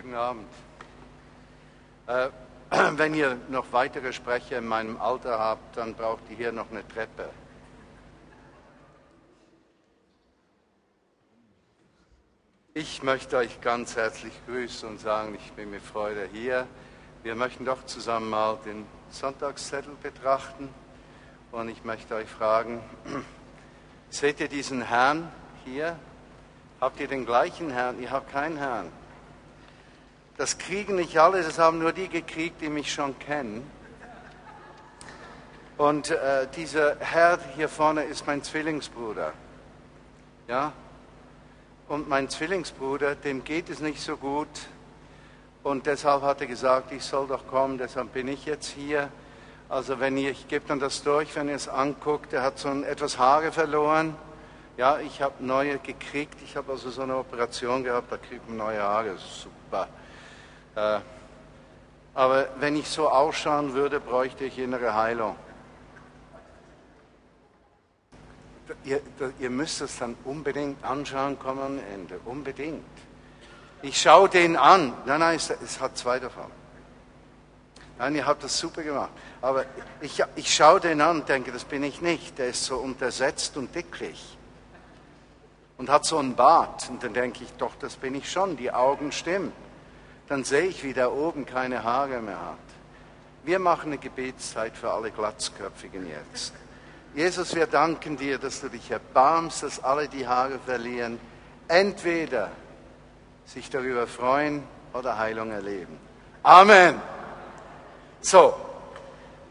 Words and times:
Guten 0.00 0.14
Abend. 0.14 0.46
Äh, 2.06 2.28
wenn 2.92 3.14
ihr 3.14 3.36
noch 3.48 3.72
weitere 3.72 4.12
Sprecher 4.12 4.58
in 4.58 4.68
meinem 4.68 4.96
Alter 4.96 5.40
habt, 5.40 5.76
dann 5.76 5.94
braucht 5.94 6.22
ihr 6.30 6.36
hier 6.36 6.52
noch 6.52 6.70
eine 6.70 6.86
Treppe. 6.86 7.28
Ich 12.74 13.02
möchte 13.02 13.38
euch 13.38 13.60
ganz 13.60 13.96
herzlich 13.96 14.32
grüßen 14.46 14.88
und 14.88 15.00
sagen, 15.00 15.34
ich 15.34 15.52
bin 15.54 15.72
mit 15.72 15.82
Freude 15.82 16.28
hier. 16.32 16.68
Wir 17.24 17.34
möchten 17.34 17.64
doch 17.64 17.84
zusammen 17.84 18.30
mal 18.30 18.56
den 18.64 18.86
Sonntagszettel 19.10 19.96
betrachten 20.00 20.68
und 21.50 21.68
ich 21.70 21.82
möchte 21.82 22.14
euch 22.14 22.28
fragen, 22.28 22.80
seht 24.10 24.38
ihr 24.38 24.48
diesen 24.48 24.80
Herrn 24.80 25.32
hier? 25.64 25.98
Habt 26.80 27.00
ihr 27.00 27.08
den 27.08 27.26
gleichen 27.26 27.70
Herrn? 27.70 28.00
Ihr 28.00 28.12
habt 28.12 28.30
keinen 28.30 28.58
Herrn. 28.58 28.92
Das 30.38 30.56
kriegen 30.56 30.94
nicht 30.94 31.18
alle, 31.18 31.42
das 31.42 31.58
haben 31.58 31.80
nur 31.80 31.92
die 31.92 32.08
gekriegt, 32.08 32.60
die 32.60 32.68
mich 32.68 32.92
schon 32.92 33.18
kennen. 33.18 33.68
Und 35.76 36.10
äh, 36.10 36.46
dieser 36.54 36.96
Herr 37.00 37.40
hier 37.56 37.68
vorne 37.68 38.04
ist 38.04 38.24
mein 38.24 38.44
Zwillingsbruder. 38.44 39.32
Ja? 40.46 40.72
Und 41.88 42.08
mein 42.08 42.28
Zwillingsbruder, 42.28 43.16
dem 43.16 43.42
geht 43.42 43.68
es 43.68 43.80
nicht 43.80 44.00
so 44.00 44.16
gut. 44.16 44.46
Und 45.64 45.86
deshalb 45.86 46.22
hat 46.22 46.40
er 46.40 46.46
gesagt, 46.46 46.92
ich 46.92 47.02
soll 47.02 47.26
doch 47.26 47.48
kommen, 47.48 47.76
deshalb 47.76 48.12
bin 48.12 48.28
ich 48.28 48.46
jetzt 48.46 48.68
hier. 48.68 49.08
Also 49.68 49.98
wenn 49.98 50.16
ihr, 50.16 50.30
ich 50.30 50.46
gebe 50.46 50.64
dann 50.68 50.78
das 50.78 51.02
durch, 51.02 51.34
wenn 51.34 51.48
ihr 51.48 51.56
es 51.56 51.68
anguckt, 51.68 52.32
er 52.32 52.42
hat 52.42 52.60
so 52.60 52.68
ein, 52.68 52.84
etwas 52.84 53.18
Haare 53.18 53.50
verloren. 53.50 54.14
Ja, 54.76 55.00
ich 55.00 55.20
habe 55.20 55.44
neue 55.44 55.78
gekriegt. 55.78 56.36
Ich 56.44 56.56
habe 56.56 56.70
also 56.70 56.90
so 56.90 57.02
eine 57.02 57.16
Operation 57.16 57.82
gehabt, 57.82 58.12
da 58.12 58.16
kriegt 58.16 58.48
man 58.48 58.58
neue 58.58 58.80
Haare. 58.80 59.16
Super. 59.18 59.88
Äh, 60.78 61.00
aber 62.14 62.48
wenn 62.58 62.76
ich 62.76 62.88
so 62.88 63.08
ausschauen 63.08 63.74
würde, 63.74 64.00
bräuchte 64.00 64.44
ich 64.44 64.58
innere 64.58 64.94
Heilung. 64.94 65.36
Ihr, 68.84 69.00
ihr 69.38 69.50
müsst 69.50 69.80
es 69.80 69.98
dann 69.98 70.14
unbedingt 70.24 70.84
anschauen, 70.84 71.38
kommen 71.38 71.62
am 71.62 71.78
Ende. 71.94 72.20
Unbedingt. 72.24 72.84
Ich 73.82 74.00
schaue 74.00 74.28
den 74.28 74.56
an. 74.56 74.92
Nein, 75.06 75.20
nein, 75.20 75.36
es, 75.36 75.50
es 75.50 75.80
hat 75.80 75.96
zwei 75.96 76.18
davon. 76.18 76.50
Nein, 77.98 78.14
ihr 78.14 78.26
habt 78.26 78.44
das 78.44 78.58
super 78.58 78.82
gemacht. 78.82 79.10
Aber 79.40 79.64
ich, 80.00 80.22
ich 80.36 80.54
schaue 80.54 80.80
den 80.80 81.00
an 81.00 81.20
und 81.20 81.28
denke, 81.28 81.50
das 81.50 81.64
bin 81.64 81.82
ich 81.82 82.00
nicht. 82.00 82.38
Der 82.38 82.48
ist 82.48 82.64
so 82.64 82.76
untersetzt 82.76 83.56
und 83.56 83.74
dicklich. 83.74 84.36
Und 85.76 85.88
hat 85.88 86.04
so 86.04 86.18
einen 86.18 86.36
Bart. 86.36 86.88
Und 86.90 87.02
dann 87.02 87.14
denke 87.14 87.42
ich, 87.42 87.52
doch, 87.54 87.74
das 87.76 87.96
bin 87.96 88.14
ich 88.14 88.30
schon. 88.30 88.56
Die 88.56 88.70
Augen 88.70 89.12
stimmen 89.12 89.52
dann 90.28 90.44
sehe 90.44 90.66
ich, 90.66 90.84
wie 90.84 90.92
der 90.92 91.12
oben 91.12 91.46
keine 91.46 91.82
Haare 91.84 92.20
mehr 92.20 92.40
hat. 92.40 92.58
Wir 93.44 93.58
machen 93.58 93.92
eine 93.92 93.98
Gebetszeit 93.98 94.76
für 94.76 94.92
alle 94.92 95.10
Glatzköpfigen 95.10 96.06
jetzt. 96.06 96.52
Jesus, 97.14 97.54
wir 97.54 97.66
danken 97.66 98.16
dir, 98.16 98.38
dass 98.38 98.60
du 98.60 98.68
dich 98.68 98.90
erbarmst, 98.90 99.62
dass 99.62 99.82
alle 99.82 100.08
die 100.08 100.26
Haare 100.26 100.58
verlieren, 100.58 101.18
entweder 101.66 102.50
sich 103.46 103.70
darüber 103.70 104.06
freuen 104.06 104.62
oder 104.92 105.16
Heilung 105.16 105.50
erleben. 105.50 105.98
Amen. 106.42 107.00
So, 108.20 108.54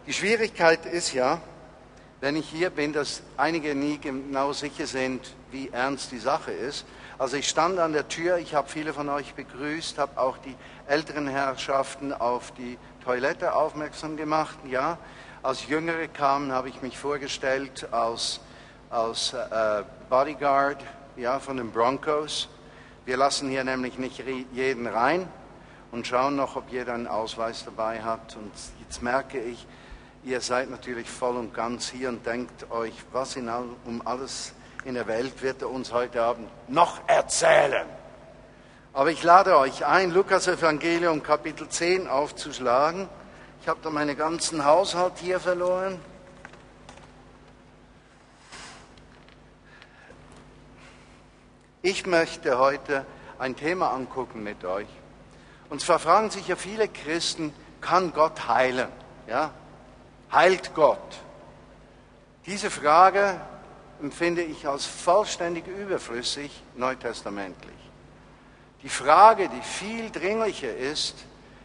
die 0.06 0.14
Schwierigkeit 0.14 0.86
ist 0.86 1.14
ja, 1.14 1.42
wenn 2.22 2.36
ich 2.36 2.48
hier 2.50 2.70
bin, 2.70 2.94
dass 2.94 3.22
einige 3.36 3.76
nie 3.76 3.98
genau 3.98 4.54
sicher 4.54 4.86
sind, 4.86 5.34
wie 5.52 5.70
ernst 5.70 6.12
die 6.12 6.20
Sache 6.20 6.52
ist. 6.52 6.86
Also 7.20 7.36
ich 7.36 7.50
stand 7.50 7.80
an 7.80 7.94
der 7.94 8.08
Tür, 8.08 8.38
ich 8.38 8.54
habe 8.54 8.70
viele 8.70 8.94
von 8.94 9.10
euch 9.10 9.34
begrüßt, 9.34 9.98
habe 9.98 10.22
auch 10.22 10.38
die 10.38 10.56
älteren 10.86 11.28
Herrschaften 11.28 12.14
auf 12.14 12.52
die 12.52 12.78
Toilette 13.04 13.56
aufmerksam 13.56 14.18
gemacht. 14.18 14.60
Ja, 14.70 15.00
als 15.42 15.68
Jüngere 15.68 16.08
kamen, 16.10 16.52
habe 16.52 16.70
ich 16.70 16.84
mich 16.84 16.96
vorgestellt 16.96 17.92
als, 17.92 18.40
als 18.92 19.34
äh, 19.34 19.84
Bodyguard 20.12 20.78
ja, 21.16 21.40
von 21.40 21.58
den 21.58 21.72
Broncos. 21.72 22.50
Wir 23.06 23.18
lassen 23.18 23.50
hier 23.50 23.64
nämlich 23.64 23.98
nicht 23.98 24.24
jeden 24.54 24.86
rein 24.86 25.28
und 25.92 26.06
schauen 26.06 26.36
noch, 26.36 26.56
ob 26.56 26.70
jeder 26.70 26.94
einen 26.94 27.08
Ausweis 27.08 27.66
dabei 27.66 28.04
hat. 28.04 28.36
Und 28.36 28.52
jetzt 28.80 29.02
merke 29.02 29.42
ich, 29.42 29.66
ihr 30.24 30.40
seid 30.40 30.70
natürlich 30.70 31.10
voll 31.10 31.36
und 31.38 31.52
ganz 31.52 31.90
hier 31.90 32.10
und 32.10 32.24
denkt 32.28 32.70
euch, 32.70 32.94
was 33.12 33.36
in 33.38 33.50
all, 33.50 33.66
um 33.86 34.06
alles 34.06 34.54
in 34.84 34.94
der 34.94 35.08
Welt 35.08 35.42
wird 35.42 35.62
er 35.62 35.70
uns 35.70 35.92
heute 35.92 36.22
Abend 36.22 36.50
noch 36.68 37.00
erzählen. 37.08 37.86
Aber 38.94 39.12
ich 39.12 39.24
lade 39.24 39.58
euch 39.58 39.86
ein, 39.86 40.12
Lukas 40.12 40.48
Evangelium 40.48 41.22
Kapitel 41.22 41.70
10 41.70 42.08
aufzuschlagen. 42.08 43.08
Ich 43.62 43.68
habe 43.68 43.80
da 43.84 43.90
meinen 43.90 44.18
ganzen 44.18 44.66
Haushalt 44.66 45.14
hier 45.18 45.40
verloren. 45.40 46.00
Ich 51.82 52.06
möchte 52.06 52.58
heute 52.58 53.06
ein 53.40 53.56
Thema 53.56 53.92
angucken 53.92 54.44
mit 54.44 54.66
euch. 54.66 54.88
Und 55.70 55.82
zwar 55.82 56.00
fragen 56.00 56.32
sich 56.32 56.48
ja 56.48 56.56
viele 56.56 56.88
Christen, 56.88 57.54
kann 57.82 58.14
Gott 58.14 58.48
heilen? 58.48 58.90
Ja? 59.28 59.52
Heilt 60.32 60.74
Gott? 60.74 61.20
Diese 62.46 62.72
Frage 62.72 63.40
empfinde 64.02 64.44
ich 64.44 64.68
als 64.68 64.86
vollständig 64.86 65.66
überflüssig 65.68 66.52
neutestamentlich. 66.76 67.76
Die 68.84 68.90
Frage, 68.90 69.50
die 69.50 69.62
viel 69.62 70.12
dringlicher 70.12 70.76
ist, 70.76 71.16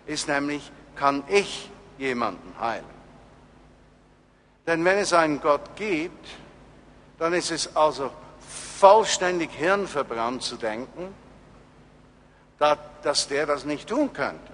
ist 0.06 0.28
nämlich, 0.28 0.72
kann 0.96 1.22
ich 1.28 1.70
jemanden 1.98 2.52
heilen? 2.58 2.84
Denn 4.66 4.84
wenn 4.84 4.98
es 4.98 5.12
einen 5.12 5.40
Gott 5.40 5.76
gibt, 5.76 6.28
dann 7.18 7.32
ist 7.34 7.50
es 7.50 7.76
also 7.76 8.10
vollständig 8.78 9.50
hirnverbrannt 9.52 10.42
zu 10.42 10.56
denken, 10.56 11.14
dass 12.58 13.28
der 13.28 13.46
das 13.46 13.64
nicht 13.64 13.88
tun 13.88 14.12
könnte. 14.12 14.52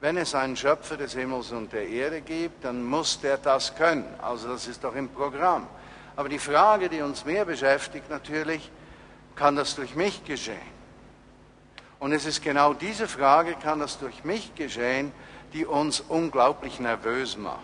Wenn 0.00 0.16
es 0.18 0.34
einen 0.34 0.56
Schöpfer 0.56 0.96
des 0.96 1.14
Himmels 1.14 1.52
und 1.52 1.72
der 1.72 1.88
Erde 1.88 2.20
gibt, 2.20 2.64
dann 2.64 2.84
muss 2.84 3.20
der 3.20 3.38
das 3.38 3.74
können. 3.74 4.06
Also 4.20 4.48
das 4.48 4.66
ist 4.66 4.84
doch 4.84 4.94
im 4.94 5.08
Programm. 5.08 5.66
Aber 6.16 6.30
die 6.30 6.38
Frage, 6.38 6.88
die 6.88 7.02
uns 7.02 7.26
mehr 7.26 7.44
beschäftigt 7.44 8.08
natürlich, 8.08 8.70
kann 9.36 9.54
das 9.54 9.76
durch 9.76 9.94
mich 9.94 10.24
geschehen? 10.24 10.76
Und 11.98 12.12
es 12.12 12.24
ist 12.24 12.42
genau 12.42 12.72
diese 12.72 13.06
Frage, 13.06 13.54
kann 13.54 13.80
das 13.80 13.98
durch 13.98 14.24
mich 14.24 14.54
geschehen, 14.54 15.12
die 15.52 15.66
uns 15.66 16.00
unglaublich 16.00 16.80
nervös 16.80 17.36
macht. 17.36 17.60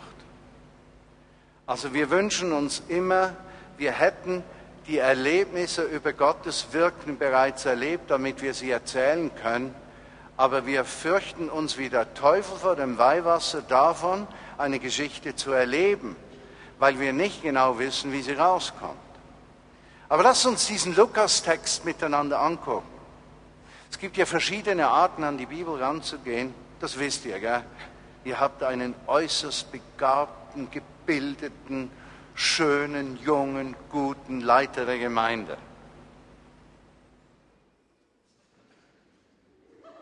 Also 1.66 1.94
wir 1.94 2.10
wünschen 2.10 2.52
uns 2.52 2.82
immer, 2.88 3.34
wir 3.78 3.92
hätten 3.92 4.44
die 4.86 4.98
Erlebnisse 4.98 5.84
über 5.84 6.12
Gottes 6.12 6.69
Wirken 6.72 7.16
bereits 7.19 7.64
erlebt, 7.64 8.10
damit 8.10 8.42
wir 8.42 8.52
sie 8.52 8.70
erzählen 8.70 9.30
können. 9.34 9.74
Aber 10.36 10.66
wir 10.66 10.84
fürchten 10.84 11.48
uns 11.48 11.78
wie 11.78 11.88
der 11.88 12.14
Teufel 12.14 12.58
vor 12.58 12.76
dem 12.76 12.98
Weihwasser 12.98 13.62
davon, 13.62 14.26
eine 14.58 14.78
Geschichte 14.78 15.36
zu 15.36 15.52
erleben 15.52 16.16
weil 16.78 16.98
wir 16.98 17.12
nicht 17.12 17.42
genau 17.42 17.78
wissen, 17.78 18.12
wie 18.12 18.22
sie 18.22 18.32
rauskommt. 18.32 18.96
Aber 20.08 20.22
lasst 20.22 20.46
uns 20.46 20.66
diesen 20.66 20.94
Lukas-Text 20.94 21.84
miteinander 21.84 22.40
angucken. 22.40 22.86
Es 23.90 23.98
gibt 23.98 24.16
ja 24.16 24.26
verschiedene 24.26 24.88
Arten, 24.88 25.24
an 25.24 25.38
die 25.38 25.46
Bibel 25.46 25.82
ranzugehen. 25.82 26.54
Das 26.80 26.98
wisst 26.98 27.24
ihr, 27.24 27.38
gell? 27.38 27.62
Ihr 28.24 28.38
habt 28.38 28.62
einen 28.62 28.94
äußerst 29.06 29.72
begabten, 29.72 30.70
gebildeten, 30.70 31.90
schönen, 32.34 33.18
jungen, 33.22 33.76
guten 33.90 34.40
Leiter 34.40 34.86
der 34.86 34.98
Gemeinde. 34.98 35.56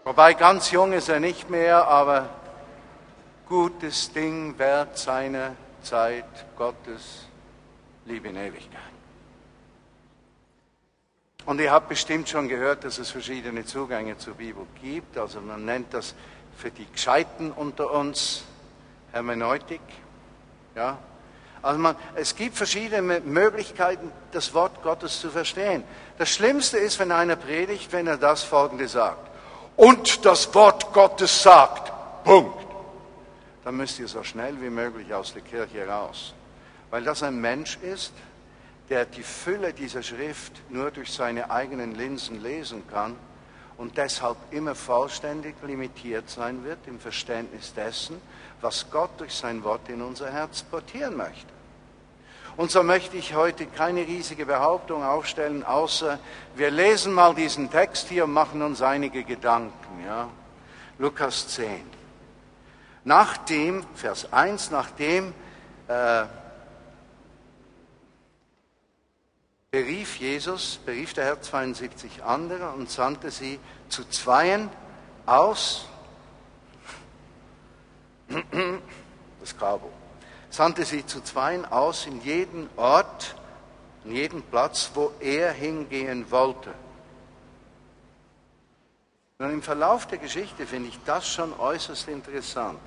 Wobei 0.05 0.35
ganz 0.35 0.71
jung 0.71 0.93
ist 0.93 1.09
er 1.09 1.21
nicht 1.21 1.51
mehr, 1.51 1.87
aber 1.87 2.31
gutes 3.49 4.13
Ding 4.13 4.59
wert 4.59 4.99
seine 4.99 5.55
Zeit 5.83 6.25
Gottes, 6.57 7.27
Liebe 8.07 8.29
in 8.29 8.37
Ewigkeit. 8.37 8.81
Und 11.47 11.61
ihr 11.61 11.73
habt 11.73 11.89
bestimmt 11.89 12.29
schon 12.29 12.49
gehört, 12.49 12.85
dass 12.85 12.99
es 12.99 13.11
verschiedene 13.11 13.65
Zugänge 13.65 14.19
zur 14.19 14.35
Bibel 14.35 14.67
gibt. 14.81 15.17
Also 15.17 15.41
man 15.41 15.65
nennt 15.65 15.93
das 15.95 16.15
für 16.57 16.71
die 16.71 16.87
Gescheiten 16.87 17.51
unter 17.51 17.91
uns 17.91 18.45
Hermeneutik. 19.13 19.81
Ja? 20.75 20.99
Also 21.63 21.79
man, 21.79 21.97
es 22.15 22.37
gibt 22.37 22.57
verschiedene 22.57 23.21
Möglichkeiten, 23.21 24.13
das 24.33 24.55
Wort 24.55 24.83
Gottes 24.83 25.21
zu 25.21 25.31
verstehen. 25.31 25.83
Das 26.19 26.29
Schlimmste 26.31 26.79
ist, 26.79 26.99
wenn 26.99 27.13
einer 27.13 27.37
predigt, 27.37 27.93
wenn 27.93 28.07
er 28.07 28.19
das 28.19 28.43
Folgende 28.43 28.89
sagt. 28.89 29.29
Und 29.77 30.25
das 30.27 30.55
Wort 30.55 30.93
Gottes 30.93 31.43
sagt. 31.43 31.93
Punkt 32.25 32.70
dann 33.65 33.77
müsst 33.77 33.99
ihr 33.99 34.09
so 34.09 34.23
schnell 34.23 34.61
wie 34.61 34.71
möglich 34.71 35.13
aus 35.13 35.33
der 35.33 35.43
Kirche 35.43 35.87
raus. 35.87 36.35
Weil 36.91 37.05
das 37.05 37.23
ein 37.23 37.41
Mensch 37.41 37.79
ist, 37.83 38.13
der 38.89 39.05
die 39.05 39.23
Fülle 39.23 39.73
dieser 39.73 40.03
Schrift 40.03 40.53
nur 40.69 40.91
durch 40.91 41.13
seine 41.13 41.51
eigenen 41.51 41.95
Linsen 41.95 42.43
lesen 42.43 42.83
kann 42.89 43.17
und 43.77 43.97
deshalb 43.97 44.37
immer 44.51 44.75
vollständig 44.75 45.55
limitiert 45.63 46.29
sein 46.29 46.65
wird 46.65 46.79
im 46.87 46.99
Verständnis 46.99 47.73
dessen, 47.73 48.21
was 48.61 48.91
Gott 48.91 49.11
durch 49.19 49.35
sein 49.35 49.63
Wort 49.65 49.89
in 49.89 50.03
unser 50.03 50.31
Herz 50.31 50.63
portieren 50.63 51.17
möchte. 51.17 51.49
Und 52.57 52.71
so 52.71 52.83
möchte 52.83 53.17
ich 53.17 53.35
heute 53.35 53.65
keine 53.67 54.01
riesige 54.01 54.45
Behauptung 54.45 55.05
aufstellen, 55.05 55.65
außer 55.65 56.19
wir 56.57 56.71
lesen 56.71 57.15
mal 57.15 57.35
diesen 57.35 57.71
Text 57.71 58.09
hier 58.09 58.25
und 58.25 58.33
machen 58.33 58.61
uns 58.61 58.83
einige 58.83 59.23
Gedanken. 59.23 60.05
Ja? 60.05 60.29
Lukas 60.99 61.49
10. 61.49 62.00
Nachdem, 63.05 63.85
Vers 63.95 64.31
1, 64.33 64.71
nachdem 64.71 65.33
äh, 65.89 66.27
berief 69.71 70.19
Jesus, 70.19 70.81
berief 70.85 71.15
der 71.15 71.25
Herr 71.25 71.41
72 71.41 72.23
andere 72.23 72.71
und 72.73 72.91
sandte 72.91 73.31
sie 73.31 73.59
zu 73.89 74.05
Zweien 74.09 74.69
aus, 75.25 75.87
das 79.41 79.57
Kabo, 79.57 79.91
sandte 80.51 80.85
sie 80.85 81.07
zu 81.07 81.23
Zweien 81.23 81.65
aus 81.65 82.07
in 82.07 82.21
jeden 82.23 82.69
Ort, 82.77 83.35
in 84.05 84.13
jeden 84.13 84.43
Platz, 84.43 84.91
wo 84.93 85.13
er 85.21 85.53
hingehen 85.53 86.31
wollte. 86.31 86.75
Und 89.39 89.51
im 89.51 89.63
Verlauf 89.63 90.07
der 90.07 90.19
Geschichte 90.19 90.67
finde 90.67 90.91
ich 90.91 90.99
das 91.07 91.27
schon 91.27 91.59
äußerst 91.59 92.09
interessant. 92.09 92.79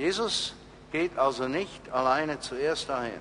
Jesus 0.00 0.54
geht 0.92 1.18
also 1.18 1.46
nicht 1.46 1.92
alleine 1.92 2.40
zuerst 2.40 2.88
dahin. 2.88 3.20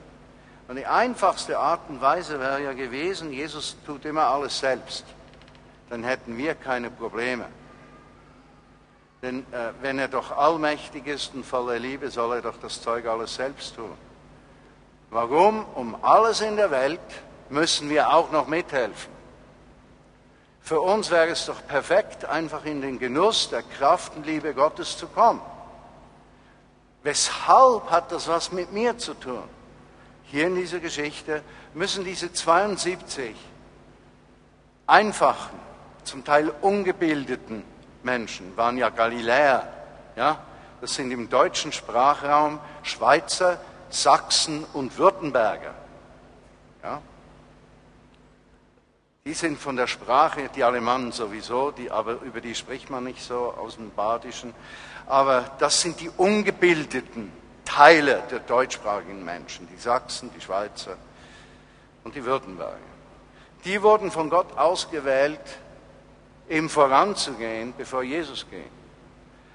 Und 0.69 0.77
die 0.77 0.85
einfachste 0.85 1.59
Art 1.59 1.81
und 1.89 1.99
Weise 1.99 2.39
wäre 2.39 2.63
ja 2.63 2.71
gewesen, 2.71 3.33
Jesus 3.33 3.75
tut 3.85 4.05
immer 4.05 4.27
alles 4.27 4.57
selbst. 4.57 5.03
Dann 5.89 6.05
hätten 6.05 6.37
wir 6.37 6.55
keine 6.55 6.89
Probleme. 6.89 7.47
Denn 9.21 9.39
äh, 9.51 9.73
wenn 9.81 9.99
er 9.99 10.07
doch 10.07 10.31
allmächtig 10.31 11.05
ist 11.05 11.35
und 11.35 11.45
voller 11.45 11.77
Liebe, 11.79 12.09
soll 12.11 12.37
er 12.37 12.41
doch 12.43 12.55
das 12.61 12.81
Zeug 12.81 13.05
alles 13.07 13.35
selbst 13.35 13.75
tun. 13.75 13.91
Warum? 15.09 15.65
Um 15.75 16.01
alles 16.01 16.39
in 16.39 16.55
der 16.55 16.71
Welt 16.71 17.01
müssen 17.49 17.89
wir 17.89 18.13
auch 18.13 18.31
noch 18.31 18.47
mithelfen. 18.47 19.11
Für 20.61 20.79
uns 20.79 21.11
wäre 21.11 21.27
es 21.27 21.45
doch 21.45 21.61
perfekt, 21.67 22.23
einfach 22.23 22.63
in 22.63 22.81
den 22.81 22.99
Genuss 22.99 23.49
der 23.49 23.63
Kraft 23.63 24.15
und 24.15 24.25
Liebe 24.25 24.53
Gottes 24.53 24.97
zu 24.97 25.07
kommen. 25.07 25.41
Weshalb 27.03 27.89
hat 27.89 28.11
das 28.11 28.27
was 28.27 28.51
mit 28.51 28.71
mir 28.71 28.97
zu 28.97 29.13
tun? 29.13 29.43
hier 30.31 30.47
in 30.47 30.55
dieser 30.55 30.79
Geschichte, 30.79 31.41
müssen 31.73 32.05
diese 32.05 32.31
72 32.31 33.35
einfachen, 34.85 35.59
zum 36.03 36.23
Teil 36.23 36.53
ungebildeten 36.61 37.63
Menschen, 38.03 38.55
waren 38.55 38.77
ja 38.77 38.89
Galiläer, 38.89 39.67
ja, 40.15 40.39
das 40.81 40.95
sind 40.95 41.11
im 41.11 41.29
deutschen 41.29 41.71
Sprachraum 41.71 42.59
Schweizer, 42.83 43.59
Sachsen 43.89 44.63
und 44.73 44.97
Württemberger. 44.97 45.73
Ja. 46.83 47.01
Die 49.25 49.33
sind 49.33 49.59
von 49.59 49.75
der 49.75 49.87
Sprache, 49.87 50.49
die 50.55 50.63
Alemannen 50.63 51.11
sowieso, 51.11 51.71
die, 51.71 51.91
aber 51.91 52.21
über 52.21 52.39
die 52.39 52.55
spricht 52.55 52.89
man 52.89 53.03
nicht 53.03 53.21
so 53.21 53.53
aus 53.57 53.75
dem 53.75 53.91
Badischen. 53.91 54.53
Aber 55.09 55.51
das 55.57 55.81
sind 55.81 55.99
die 55.99 56.09
ungebildeten 56.09 57.31
Teile 57.65 58.23
der 58.29 58.39
deutschsprachigen 58.39 59.25
Menschen, 59.25 59.67
die 59.67 59.81
Sachsen, 59.81 60.29
die 60.35 60.39
Schweizer 60.41 60.95
und 62.03 62.15
die 62.15 62.23
Württemberger. 62.23 62.77
Die 63.65 63.81
wurden 63.81 64.11
von 64.11 64.29
Gott 64.29 64.55
ausgewählt, 64.57 65.41
ihm 66.47 66.69
voranzugehen, 66.69 67.73
bevor 67.75 68.03
Jesus 68.03 68.45
ging. 68.49 68.69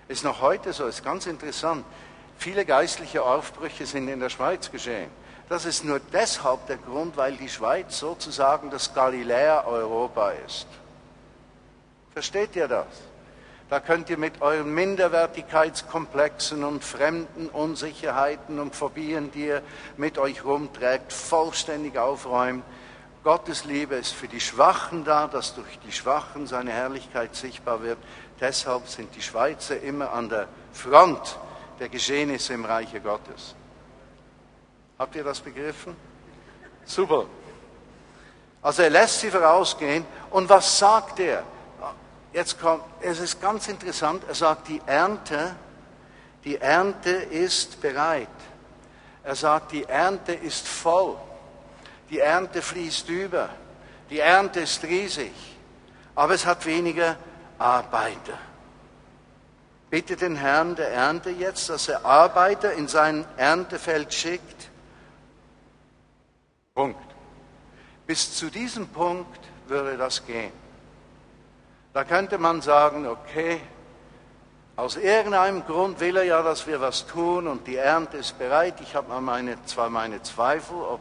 Ist 0.09 0.25
noch 0.25 0.41
heute 0.43 0.73
so, 0.73 0.87
ist 0.87 1.05
ganz 1.05 1.27
interessant. 1.27 1.85
Viele 2.37 2.65
geistliche 2.65 3.23
Aufbrüche 3.23 3.87
sind 3.87 4.09
in 4.09 4.21
der 4.21 4.31
Schweiz 4.31 4.71
geschehen. 4.71 5.11
Das 5.49 5.67
ist 5.67 5.85
nur 5.85 6.01
deshalb 6.01 6.67
der 6.67 6.79
Grund, 6.79 7.17
weil 7.17 7.37
die 7.37 7.49
Schweiz 7.49 7.99
sozusagen 7.99 8.71
das 8.71 8.93
Galiläa 8.93 9.65
Europa 9.65 10.31
ist. 10.47 10.67
Versteht 12.13 12.57
ihr 12.57 12.67
das? 12.67 12.87
Da 13.75 13.81
könnt 13.81 14.09
ihr 14.09 14.19
mit 14.19 14.41
euren 14.41 14.73
Minderwertigkeitskomplexen 14.73 16.63
und 16.63 16.85
fremden 16.85 17.49
Unsicherheiten 17.49 18.61
und 18.61 18.77
Phobien, 18.77 19.33
die 19.33 19.47
ihr 19.47 19.63
mit 19.97 20.17
euch 20.17 20.45
rumträgt, 20.45 21.13
vollständig 21.13 21.99
aufräumen. 21.99 22.63
Gottes 23.25 23.65
Liebe 23.65 23.97
ist 23.97 24.13
für 24.13 24.29
die 24.29 24.39
Schwachen 24.39 25.05
da, 25.05 25.27
dass 25.27 25.57
durch 25.57 25.81
die 25.81 25.91
Schwachen 25.91 26.47
seine 26.47 26.71
Herrlichkeit 26.71 27.35
sichtbar 27.35 27.83
wird. 27.83 27.99
Deshalb 28.41 28.87
sind 28.87 29.13
die 29.17 29.23
Schweizer 29.23 29.81
immer 29.81 30.13
an 30.13 30.29
der 30.29 30.47
Front 30.73 31.37
der 31.81 31.89
Geschehnisse 31.89 32.55
im 32.55 32.65
Reiche 32.65 33.01
Gottes. 33.01 33.57
Habt 35.01 35.17
ihr 35.17 35.25
das 35.25 35.41
begriffen? 35.41 35.97
Super. 36.85 37.27
Also 38.63 38.83
er 38.83 38.91
lässt 38.91 39.19
sie 39.19 39.33
vorausgehen. 39.33 40.07
Und 40.31 40.49
was 40.49 40.79
sagt 40.79 41.19
er? 41.19 41.43
Jetzt 42.35 42.61
kommt, 42.61 42.83
es 43.01 43.21
ist 43.21 43.41
ganz 43.41 43.69
interessant, 43.69 44.25
er 44.27 44.35
sagt, 44.35 44.67
die 44.67 44.81
Ernte, 44.87 45.55
die 46.43 46.57
Ernte 46.57 47.11
ist 47.11 47.81
bereit. 47.81 48.27
Er 49.23 49.37
sagt, 49.37 49.71
die 49.71 49.85
Ernte 49.85 50.35
ist 50.35 50.67
voll. 50.67 51.17
Die 52.11 52.19
Ernte 52.19 52.61
fließt 52.61 53.09
über. 53.09 53.51
Die 54.11 54.19
Ernte 54.19 54.61
ist 54.61 54.83
riesig. 54.83 55.33
Aber 56.17 56.35
es 56.35 56.45
hat 56.45 56.67
weniger 56.67 57.17
Arbeiter. 57.57 58.37
Bitte 59.89 60.17
den 60.17 60.35
Herrn 60.35 60.75
der 60.75 60.91
Ernte 60.91 61.31
jetzt, 61.31 61.69
dass 61.69 61.89
er 61.89 62.05
Arbeiter 62.05 62.73
in 62.73 62.89
sein 62.89 63.25
Erntefeld 63.37 64.13
schickt. 64.13 64.71
Punkt. 66.75 67.15
Bis 68.09 68.35
zu 68.35 68.51
diesem 68.51 68.89
Punkt 68.89 69.39
würde 69.69 69.97
das 69.97 70.27
gehen. 70.27 70.64
Da 71.95 72.03
könnte 72.03 72.39
man 72.39 72.61
sagen, 72.61 73.07
okay, 73.07 73.61
aus 74.75 74.97
irgendeinem 74.97 75.65
Grund 75.65 76.01
will 76.01 76.17
er 76.17 76.25
ja, 76.25 76.43
dass 76.43 76.67
wir 76.67 76.81
was 76.81 77.07
tun 77.07 77.47
und 77.47 77.69
die 77.69 77.77
Ernte 77.77 78.17
ist 78.17 78.37
bereit. 78.37 78.81
Ich 78.81 78.97
habe 78.97 79.21
meine, 79.21 79.65
zwar 79.67 79.91
meine 79.91 80.21
Zweifel, 80.21 80.75
ob 80.75 80.99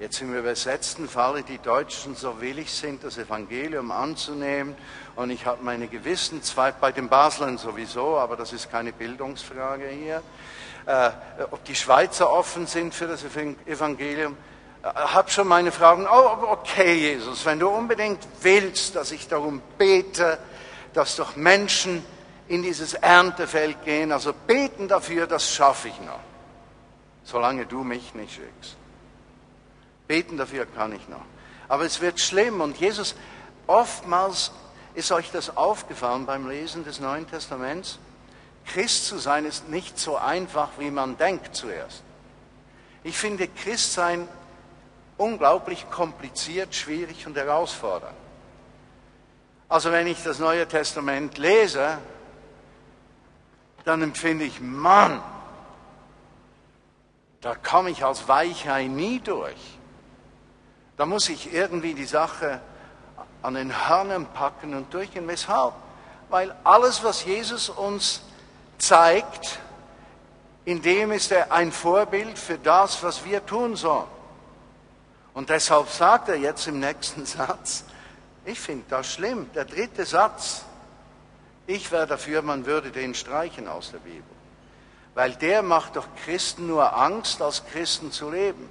jetzt 0.00 0.22
im 0.22 0.34
übersetzten 0.34 1.06
Falle 1.06 1.42
die 1.42 1.58
Deutschen 1.58 2.16
so 2.16 2.40
willig 2.40 2.72
sind, 2.72 3.04
das 3.04 3.18
Evangelium 3.18 3.90
anzunehmen. 3.90 4.74
Und 5.16 5.28
ich 5.28 5.44
habe 5.44 5.62
meine 5.62 5.86
gewissen 5.86 6.42
Zweifel, 6.42 6.78
bei 6.80 6.92
den 6.92 7.10
Baslern 7.10 7.58
sowieso, 7.58 8.16
aber 8.16 8.38
das 8.38 8.54
ist 8.54 8.70
keine 8.70 8.94
Bildungsfrage 8.94 9.88
hier, 9.88 10.22
äh, 10.86 11.10
ob 11.50 11.62
die 11.64 11.74
Schweizer 11.74 12.32
offen 12.32 12.66
sind 12.66 12.94
für 12.94 13.06
das 13.06 13.22
Evangelium 13.22 14.38
habe 14.82 15.30
schon 15.30 15.46
meine 15.46 15.70
Fragen, 15.70 16.06
oh, 16.10 16.50
okay, 16.50 16.94
Jesus, 16.94 17.44
wenn 17.46 17.58
du 17.60 17.68
unbedingt 17.68 18.26
willst, 18.40 18.96
dass 18.96 19.12
ich 19.12 19.28
darum 19.28 19.62
bete, 19.78 20.38
dass 20.92 21.16
doch 21.16 21.36
Menschen 21.36 22.04
in 22.48 22.62
dieses 22.62 22.94
Erntefeld 22.94 23.84
gehen, 23.84 24.12
also 24.12 24.32
beten 24.32 24.88
dafür, 24.88 25.26
das 25.26 25.52
schaffe 25.54 25.88
ich 25.88 26.00
noch, 26.00 26.20
solange 27.24 27.66
du 27.66 27.84
mich 27.84 28.14
nicht 28.14 28.34
schickst. 28.34 28.76
Beten 30.08 30.36
dafür 30.36 30.66
kann 30.66 30.92
ich 30.92 31.08
noch. 31.08 31.24
Aber 31.68 31.84
es 31.84 32.00
wird 32.00 32.20
schlimm 32.20 32.60
und 32.60 32.76
Jesus, 32.78 33.14
oftmals 33.66 34.50
ist 34.94 35.12
euch 35.12 35.30
das 35.30 35.56
aufgefallen 35.56 36.26
beim 36.26 36.48
Lesen 36.48 36.84
des 36.84 37.00
Neuen 37.00 37.28
Testaments, 37.30 37.98
Christ 38.66 39.06
zu 39.06 39.18
sein 39.18 39.44
ist 39.44 39.68
nicht 39.68 39.98
so 39.98 40.16
einfach, 40.16 40.70
wie 40.78 40.90
man 40.90 41.16
denkt 41.16 41.54
zuerst. 41.56 42.02
Ich 43.04 43.16
finde 43.16 43.48
Christsein 43.48 44.28
unglaublich 45.16 45.88
kompliziert, 45.90 46.74
schwierig 46.74 47.26
und 47.26 47.36
herausfordernd. 47.36 48.16
Also 49.68 49.90
wenn 49.90 50.06
ich 50.06 50.22
das 50.22 50.38
Neue 50.38 50.68
Testament 50.68 51.38
lese, 51.38 51.98
dann 53.84 54.02
empfinde 54.02 54.44
ich, 54.44 54.60
Mann, 54.60 55.22
da 57.40 57.54
komme 57.54 57.90
ich 57.90 58.04
als 58.04 58.28
Weichei 58.28 58.84
nie 58.84 59.18
durch. 59.18 59.78
Da 60.96 61.06
muss 61.06 61.28
ich 61.28 61.52
irgendwie 61.52 61.94
die 61.94 62.04
Sache 62.04 62.60
an 63.42 63.54
den 63.54 63.88
Hörnern 63.88 64.26
packen 64.26 64.74
und 64.74 64.92
durchgehen. 64.94 65.26
Weshalb? 65.26 65.72
Weil 66.28 66.54
alles, 66.64 67.02
was 67.02 67.24
Jesus 67.24 67.68
uns 67.68 68.22
zeigt, 68.78 69.58
in 70.64 70.80
dem 70.82 71.10
ist 71.12 71.32
er 71.32 71.50
ein 71.50 71.72
Vorbild 71.72 72.38
für 72.38 72.58
das, 72.58 73.02
was 73.02 73.24
wir 73.24 73.44
tun 73.44 73.74
sollen. 73.74 74.06
Und 75.34 75.50
deshalb 75.50 75.88
sagt 75.88 76.28
er 76.28 76.36
jetzt 76.36 76.66
im 76.66 76.80
nächsten 76.80 77.26
Satz, 77.26 77.84
ich 78.44 78.58
finde 78.58 78.84
das 78.88 79.12
schlimm, 79.12 79.50
der 79.54 79.64
dritte 79.64 80.04
Satz, 80.04 80.64
ich 81.66 81.92
wäre 81.92 82.06
dafür, 82.06 82.42
man 82.42 82.66
würde 82.66 82.90
den 82.90 83.14
streichen 83.14 83.68
aus 83.68 83.92
der 83.92 83.98
Bibel. 83.98 84.22
Weil 85.14 85.34
der 85.34 85.62
macht 85.62 85.96
doch 85.96 86.06
Christen 86.24 86.66
nur 86.66 86.96
Angst, 86.96 87.40
als 87.40 87.64
Christen 87.66 88.10
zu 88.10 88.30
leben. 88.30 88.68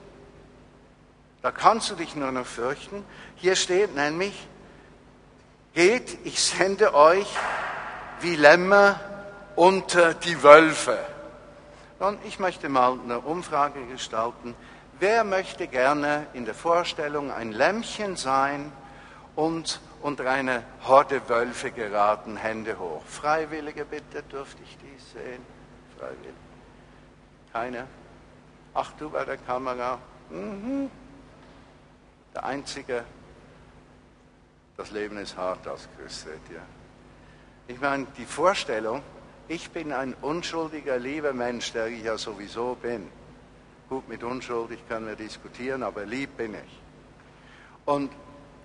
Da 1.42 1.52
kannst 1.52 1.90
du 1.90 1.96
dich 1.96 2.16
nur 2.16 2.32
noch 2.32 2.46
fürchten. 2.46 3.04
Hier 3.36 3.56
steht 3.56 3.96
nämlich, 3.96 4.48
geht, 5.74 6.20
ich 6.26 6.42
sende 6.44 6.94
euch 6.94 7.28
wie 8.20 8.36
Lämmer 8.36 9.00
unter 9.56 10.14
die 10.14 10.44
Wölfe. 10.44 10.98
Und 12.00 12.20
ich 12.26 12.40
möchte 12.40 12.70
mal 12.70 13.00
eine 13.04 13.20
Umfrage 13.20 13.86
gestalten. 13.86 14.56
Wer 15.02 15.24
möchte 15.24 15.68
gerne 15.68 16.28
in 16.34 16.46
der 16.46 16.54
Vorstellung 16.54 17.32
ein 17.32 17.54
Lämmchen 17.54 18.18
sein 18.18 18.72
und 19.36 19.82
unter 20.04 20.30
eine 20.30 20.62
Horde 20.84 21.28
Wölfe 21.28 21.72
geraten? 21.72 22.38
Hände 22.38 22.78
hoch. 22.78 23.02
Freiwillige 23.08 23.84
bitte, 23.84 24.22
dürfte 24.22 24.62
ich 24.62 24.78
die 24.78 25.00
sehen? 25.12 25.44
Freiwillig. 25.98 26.36
Keine? 27.52 27.88
Ach, 28.76 28.92
du 29.00 29.10
bei 29.10 29.26
der 29.26 29.38
Kamera. 29.38 29.98
Mhm. 30.30 30.92
Der 32.36 32.46
Einzige, 32.46 33.04
das 34.78 34.92
Leben 34.92 35.18
ist 35.18 35.36
hart 35.36 35.68
aus 35.68 35.90
Christet, 35.98 36.42
ja. 36.54 36.62
Ich 37.68 37.82
meine, 37.82 38.06
die 38.20 38.26
Vorstellung, 38.26 39.02
ich 39.48 39.72
bin 39.72 39.94
ein 39.94 40.14
unschuldiger, 40.22 41.00
lieber 41.00 41.34
Mensch, 41.34 41.72
der 41.72 41.88
ich 41.88 42.04
ja 42.04 42.20
sowieso 42.20 42.76
bin. 42.76 43.10
Gut, 43.92 44.08
mit 44.08 44.24
unschuldig 44.24 44.80
können 44.88 45.06
wir 45.06 45.18
diskutieren, 45.18 45.84
aber 45.84 46.06
lieb 46.06 46.38
bin 46.38 46.54
ich. 46.54 46.80
Und 47.84 48.10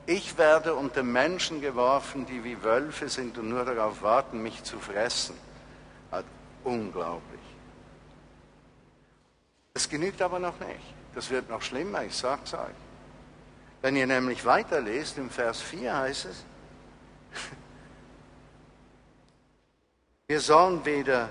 ich 0.07 0.39
werde 0.39 0.77
unter 0.77 1.03
Menschen 1.03 1.61
geworfen, 1.61 2.27
die 2.27 2.45
wie 2.45 2.63
Wölfe 2.63 3.09
sind 3.09 3.37
und 3.37 3.49
nur 3.49 3.65
darauf 3.65 4.03
warten, 4.03 4.41
mich 4.41 4.63
zu 4.63 4.79
fressen. 4.79 5.35
Unglaublich. 6.63 7.41
Das 9.75 9.89
genügt 9.89 10.23
aber 10.23 10.39
noch 10.39 10.61
nicht. 10.61 10.95
Das 11.13 11.29
wird 11.29 11.51
noch 11.51 11.63
schlimmer, 11.63 12.05
ich 12.05 12.15
sag's 12.15 12.55
euch. 12.55 12.61
Wenn 13.83 13.97
ihr 13.97 14.07
nämlich 14.07 14.45
weiterlest, 14.45 15.19
im 15.19 15.31
Vers 15.31 15.61
4 15.61 15.97
heißt 15.97 16.27
es, 16.27 16.45
wir 20.29 20.41
sollen 20.41 20.85
weder 20.85 21.31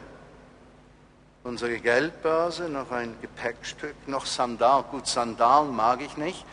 unsere 1.46 1.78
Geldbörse 1.78 2.68
noch 2.70 2.92
ein 2.92 3.16
Gepäckstück 3.22 3.96
noch 4.08 4.26
Sandal. 4.26 4.84
Gut, 4.90 5.06
Sandalen 5.08 5.76
mag 5.76 6.02
ich 6.02 6.18
nicht. 6.18 6.44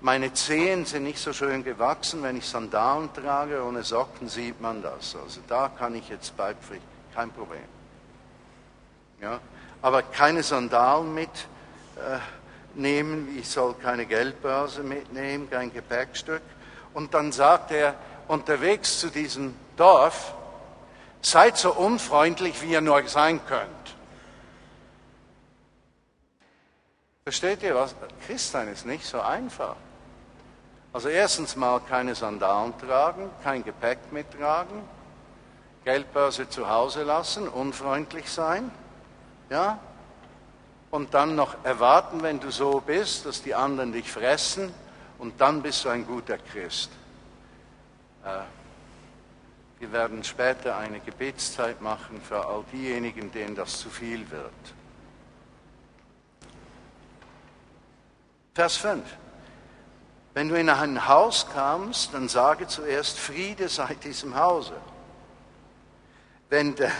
Meine 0.00 0.32
Zehen 0.32 0.86
sind 0.86 1.04
nicht 1.04 1.18
so 1.18 1.34
schön 1.34 1.64
gewachsen. 1.64 2.22
Wenn 2.22 2.38
ich 2.38 2.46
Sandalen 2.46 3.12
trage, 3.12 3.62
ohne 3.62 3.82
Socken 3.82 4.28
sieht 4.28 4.58
man 4.60 4.82
das. 4.82 5.16
Also 5.22 5.40
da 5.48 5.68
kann 5.68 5.94
ich 5.94 6.08
jetzt 6.08 6.34
beipflichten, 6.36 6.88
kein 7.14 7.30
Problem. 7.30 7.60
Ja? 9.20 9.38
Aber 9.82 10.00
keine 10.02 10.42
Sandalen 10.42 11.14
mitnehmen, 11.14 13.36
äh, 13.36 13.38
ich 13.38 13.50
soll 13.50 13.74
keine 13.74 14.06
Geldbörse 14.06 14.82
mitnehmen, 14.82 15.50
kein 15.50 15.70
Gepäckstück. 15.72 16.42
Und 16.94 17.12
dann 17.12 17.32
sagt 17.32 17.70
er 17.70 17.96
unterwegs 18.28 18.98
zu 18.98 19.10
diesem 19.10 19.54
Dorf, 19.76 20.32
seid 21.20 21.58
so 21.58 21.74
unfreundlich, 21.74 22.62
wie 22.62 22.72
ihr 22.72 22.80
nur 22.80 23.06
sein 23.08 23.40
könnt. 23.46 23.97
Versteht 27.28 27.62
ihr 27.62 27.74
was? 27.74 27.94
Christsein 28.26 28.68
ist 28.68 28.86
nicht 28.86 29.04
so 29.04 29.20
einfach. 29.20 29.76
Also 30.94 31.10
erstens 31.10 31.56
mal 31.56 31.78
keine 31.78 32.14
Sandalen 32.14 32.72
tragen, 32.78 33.28
kein 33.44 33.62
Gepäck 33.62 33.98
mittragen, 34.12 34.80
Geldbörse 35.84 36.48
zu 36.48 36.70
Hause 36.70 37.02
lassen, 37.02 37.46
unfreundlich 37.46 38.30
sein, 38.30 38.70
ja? 39.50 39.78
Und 40.90 41.12
dann 41.12 41.34
noch 41.36 41.54
erwarten, 41.64 42.22
wenn 42.22 42.40
du 42.40 42.50
so 42.50 42.80
bist, 42.80 43.26
dass 43.26 43.42
die 43.42 43.54
anderen 43.54 43.92
dich 43.92 44.10
fressen 44.10 44.72
und 45.18 45.38
dann 45.38 45.60
bist 45.60 45.84
du 45.84 45.90
ein 45.90 46.06
guter 46.06 46.38
Christ. 46.38 46.90
Äh, 48.24 48.38
wir 49.80 49.92
werden 49.92 50.24
später 50.24 50.78
eine 50.78 51.00
Gebetszeit 51.00 51.82
machen 51.82 52.22
für 52.22 52.46
all 52.46 52.64
diejenigen, 52.72 53.30
denen 53.32 53.54
das 53.54 53.80
zu 53.80 53.90
viel 53.90 54.30
wird. 54.30 54.77
Vers 58.58 58.76
5. 58.78 59.04
Wenn 60.34 60.48
du 60.48 60.58
in 60.58 60.68
ein 60.68 61.06
Haus 61.06 61.46
kamst, 61.48 62.12
dann 62.12 62.28
sage 62.28 62.66
zuerst 62.66 63.16
Friede 63.16 63.68
sei 63.68 63.94
diesem 63.94 64.34
Hause. 64.34 64.72
Wenn 66.50 66.74
der, 66.74 66.90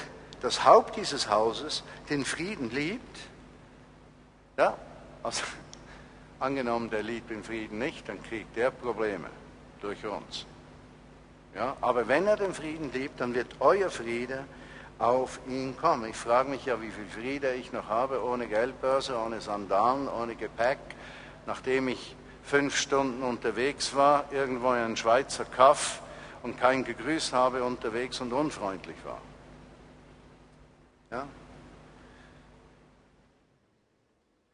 das 0.41 0.65
Haupt 0.65 0.95
dieses 0.95 1.29
Hauses 1.29 1.83
den 2.11 2.25
Frieden 2.25 2.71
liebt, 2.71 3.19
ja, 4.57 4.79
also 5.25 5.43
angenommen, 6.39 6.91
der 6.91 7.03
liebt 7.03 7.29
den 7.29 7.43
Frieden 7.43 7.81
nicht, 7.81 8.09
dann 8.09 8.23
kriegt 8.23 8.57
er 8.57 8.71
Probleme 8.71 9.27
durch 9.81 10.07
uns. 10.07 10.47
Ja, 11.57 11.77
aber 11.81 12.07
wenn 12.07 12.29
er 12.29 12.37
den 12.37 12.55
Frieden 12.55 12.93
liebt, 12.93 13.21
dann 13.21 13.35
wird 13.35 13.57
euer 13.59 13.91
Friede 13.91 14.45
auf 15.01 15.41
ihn 15.49 15.77
kommen. 15.77 16.09
Ich 16.09 16.17
frage 16.17 16.51
mich 16.51 16.67
ja, 16.67 16.81
wie 16.81 16.93
viel 16.93 17.07
Friede 17.07 17.53
ich 17.55 17.73
noch 17.73 17.89
habe, 17.89 18.23
ohne 18.23 18.47
Geldbörse, 18.47 19.19
ohne 19.19 19.41
Sandalen, 19.41 20.07
ohne 20.07 20.37
Gepäck, 20.37 20.79
nachdem 21.49 21.89
ich 21.89 22.15
fünf 22.45 22.77
Stunden 22.77 23.23
unterwegs 23.23 23.95
war, 23.97 24.31
irgendwo 24.33 24.73
in 24.75 24.81
einem 24.81 24.97
Schweizer 24.97 25.47
Kaff 25.47 26.03
und 26.43 26.61
keinen 26.61 26.85
gegrüßt 26.85 27.33
habe 27.33 27.65
unterwegs 27.65 28.21
und 28.21 28.35
unfreundlich 28.35 28.97
war. 29.05 29.21
Ja? 31.11 31.27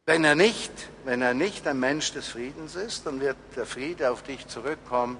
Wenn 0.06 0.22
er 0.22 0.36
nicht, 0.36 0.70
wenn 1.04 1.20
er 1.20 1.34
nicht 1.34 1.66
ein 1.66 1.80
Mensch 1.80 2.12
des 2.12 2.28
Friedens 2.28 2.76
ist, 2.76 3.06
dann 3.06 3.20
wird 3.20 3.36
der 3.56 3.66
Friede 3.66 4.12
auf 4.12 4.22
dich 4.22 4.46
zurückkommen 4.46 5.16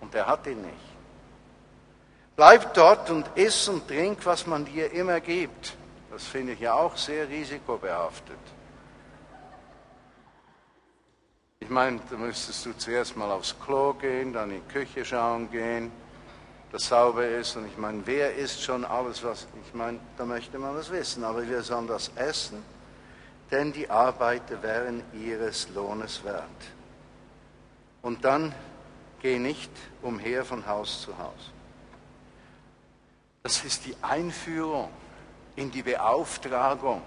und 0.00 0.14
er 0.14 0.26
hat 0.26 0.46
ihn 0.46 0.62
nicht. 0.62 0.92
Bleib 2.36 2.72
dort 2.72 3.10
und 3.10 3.26
iss 3.34 3.68
und 3.68 3.86
trink, 3.86 4.24
was 4.24 4.46
man 4.46 4.64
dir 4.64 4.90
immer 4.92 5.20
gibt. 5.20 5.76
Das 6.10 6.24
finde 6.24 6.54
ich 6.54 6.60
ja 6.60 6.72
auch 6.72 6.96
sehr 6.96 7.28
risikobehaftet. 7.28 8.38
Ich 11.72 11.74
meine, 11.74 12.00
da 12.10 12.18
müsstest 12.18 12.66
du 12.66 12.76
zuerst 12.76 13.16
mal 13.16 13.30
aufs 13.30 13.56
Klo 13.58 13.94
gehen, 13.94 14.34
dann 14.34 14.50
in 14.50 14.60
die 14.60 14.72
Küche 14.74 15.06
schauen 15.06 15.50
gehen, 15.50 15.90
dass 16.70 16.88
sauber 16.88 17.26
ist. 17.26 17.56
Und 17.56 17.66
ich 17.66 17.78
meine, 17.78 18.02
wer 18.04 18.34
isst 18.34 18.62
schon 18.62 18.84
alles, 18.84 19.24
was. 19.24 19.46
Ich 19.66 19.72
meine, 19.72 19.98
da 20.18 20.26
möchte 20.26 20.58
man 20.58 20.74
das 20.74 20.92
wissen. 20.92 21.24
Aber 21.24 21.48
wir 21.48 21.62
sollen 21.62 21.86
das 21.86 22.10
essen, 22.14 22.62
denn 23.50 23.72
die 23.72 23.88
Arbeiter 23.88 24.62
wären 24.62 25.02
ihres 25.14 25.70
Lohnes 25.70 26.22
wert. 26.24 26.44
Und 28.02 28.22
dann 28.22 28.54
geh 29.22 29.38
nicht 29.38 29.70
umher 30.02 30.44
von 30.44 30.66
Haus 30.66 31.00
zu 31.00 31.16
Haus. 31.16 31.52
Das 33.44 33.64
ist 33.64 33.86
die 33.86 33.96
Einführung 34.02 34.90
in 35.56 35.70
die 35.70 35.82
Beauftragung, 35.82 37.00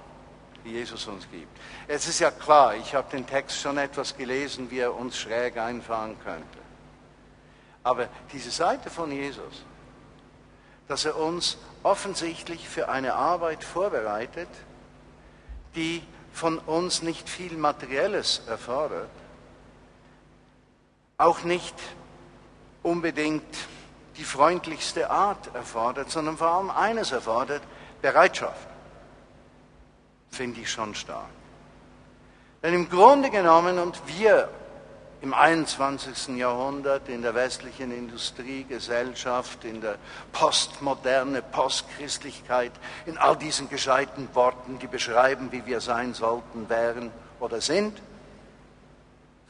die 0.66 0.72
Jesus 0.72 1.08
uns 1.08 1.30
gibt. 1.30 1.56
Es 1.88 2.08
ist 2.08 2.20
ja 2.20 2.32
klar, 2.32 2.76
ich 2.76 2.96
habe 2.96 3.10
den 3.12 3.26
Text 3.26 3.60
schon 3.62 3.78
etwas 3.78 4.18
gelesen, 4.18 4.70
wie 4.72 4.80
er 4.80 4.96
uns 4.96 5.18
schräg 5.18 5.58
einfahren 5.58 6.18
könnte. 6.24 6.60
Aber 7.84 8.10
diese 8.34 8.50
Seite 8.50 8.90
von 8.90 9.12
Jesus, 9.12 9.64
dass 10.88 11.06
er 11.06 11.18
uns 11.18 11.58
offensichtlich 11.84 12.68
für 12.68 12.90
eine 12.90 13.14
Arbeit 13.14 13.64
vorbereitet, 13.64 14.50
die 15.76 16.02
von 16.34 16.58
uns 16.58 17.02
nicht 17.04 17.30
viel 17.30 17.56
Materielles 17.58 18.42
erfordert, 18.48 19.10
auch 21.18 21.44
nicht 21.44 21.76
unbedingt 22.84 23.56
die 24.18 24.24
freundlichste 24.24 25.10
Art 25.10 25.54
erfordert, 25.54 26.10
sondern 26.10 26.38
vor 26.38 26.48
allem 26.48 26.70
eines 26.72 27.12
erfordert, 27.12 27.62
Bereitschaft. 28.02 28.75
Finde 30.36 30.60
ich 30.60 30.70
schon 30.70 30.94
stark. 30.94 31.30
Denn 32.62 32.74
im 32.74 32.90
Grunde 32.90 33.30
genommen, 33.30 33.80
und 33.80 34.02
wir 34.06 34.50
im 35.22 35.34
21. 35.34 36.36
Jahrhundert 36.36 37.08
in 37.08 37.22
der 37.22 37.34
westlichen 37.36 37.90
Industriegesellschaft, 37.92 39.64
in 39.64 39.80
der 39.80 39.96
Postmoderne, 40.34 41.42
Postchristlichkeit, 41.42 42.74
in 43.06 43.18
all 43.18 43.38
diesen 43.38 43.70
gescheiten 43.70 44.28
Worten, 44.34 44.78
die 44.78 44.88
beschreiben, 44.88 45.54
wie 45.54 45.66
wir 45.66 45.80
sein 45.80 46.14
sollten, 46.14 46.68
wären 46.68 47.12
oder 47.40 47.62
sind, 47.62 48.02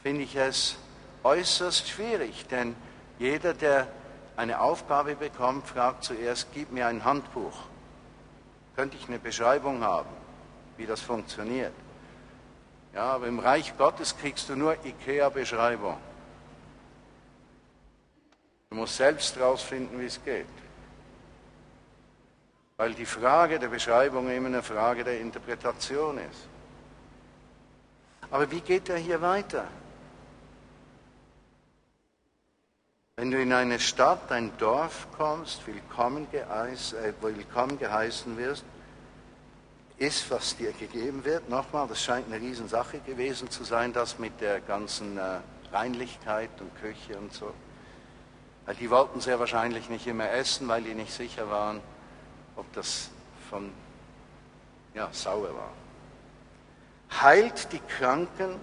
finde 0.04 0.22
ich 0.22 0.36
es 0.36 0.76
äußerst 1.24 1.88
schwierig, 1.88 2.46
denn 2.46 2.76
jeder, 3.18 3.54
der 3.54 3.88
eine 4.36 4.60
Aufgabe 4.60 5.16
bekommt, 5.16 5.66
fragt 5.66 6.04
zuerst, 6.04 6.46
gib 6.54 6.70
mir 6.70 6.86
ein 6.86 7.04
Handbuch. 7.04 7.58
Könnte 8.76 8.96
ich 8.96 9.08
eine 9.08 9.18
Beschreibung 9.18 9.82
haben, 9.82 10.10
wie 10.76 10.86
das 10.86 11.00
funktioniert? 11.00 11.72
Ja, 12.94 13.12
aber 13.12 13.26
im 13.26 13.38
Reich 13.38 13.76
Gottes 13.76 14.16
kriegst 14.16 14.48
du 14.48 14.56
nur 14.56 14.76
IKEA-Beschreibung. 14.84 15.98
Du 18.70 18.76
musst 18.76 18.96
selbst 18.96 19.38
rausfinden, 19.38 20.00
wie 20.00 20.06
es 20.06 20.22
geht. 20.24 20.46
Weil 22.76 22.94
die 22.94 23.06
Frage 23.06 23.58
der 23.58 23.68
Beschreibung 23.68 24.28
immer 24.28 24.48
eine 24.48 24.62
Frage 24.62 25.04
der 25.04 25.20
Interpretation 25.20 26.18
ist. 26.18 26.48
Aber 28.30 28.50
wie 28.50 28.60
geht 28.60 28.88
er 28.88 28.96
hier 28.96 29.20
weiter? 29.20 29.66
Wenn 33.16 33.30
du 33.30 33.40
in 33.40 33.52
eine 33.52 33.80
Stadt, 33.80 34.30
ein 34.30 34.52
Dorf 34.58 35.06
kommst, 35.16 35.66
willkommen, 35.66 36.26
äh, 36.32 37.12
willkommen 37.22 37.78
geheißen 37.78 38.36
wirst, 38.36 38.64
ist, 39.98 40.30
was 40.30 40.56
dir 40.56 40.72
gegeben 40.72 41.24
wird. 41.24 41.48
Nochmal, 41.48 41.88
das 41.88 42.02
scheint 42.02 42.26
eine 42.26 42.40
Riesensache 42.40 42.98
gewesen 43.00 43.50
zu 43.50 43.64
sein, 43.64 43.92
das 43.92 44.18
mit 44.18 44.40
der 44.40 44.60
ganzen 44.60 45.16
äh, 45.16 45.38
Reinlichkeit 45.72 46.50
und 46.60 46.74
Küche 46.80 47.16
und 47.18 47.32
so. 47.32 47.52
Weil 48.66 48.74
die 48.74 48.90
wollten 48.90 49.20
sehr 49.20 49.38
wahrscheinlich 49.38 49.88
nicht 49.88 50.06
immer 50.06 50.30
essen, 50.30 50.68
weil 50.68 50.82
die 50.82 50.94
nicht 50.94 51.12
sicher 51.12 51.48
waren, 51.48 51.80
ob 52.56 52.70
das 52.74 53.10
von 53.48 53.70
ja, 54.94 55.08
sauer 55.12 55.54
war. 55.54 55.72
Heilt 57.22 57.72
die 57.72 57.78
Kranken, 57.78 58.56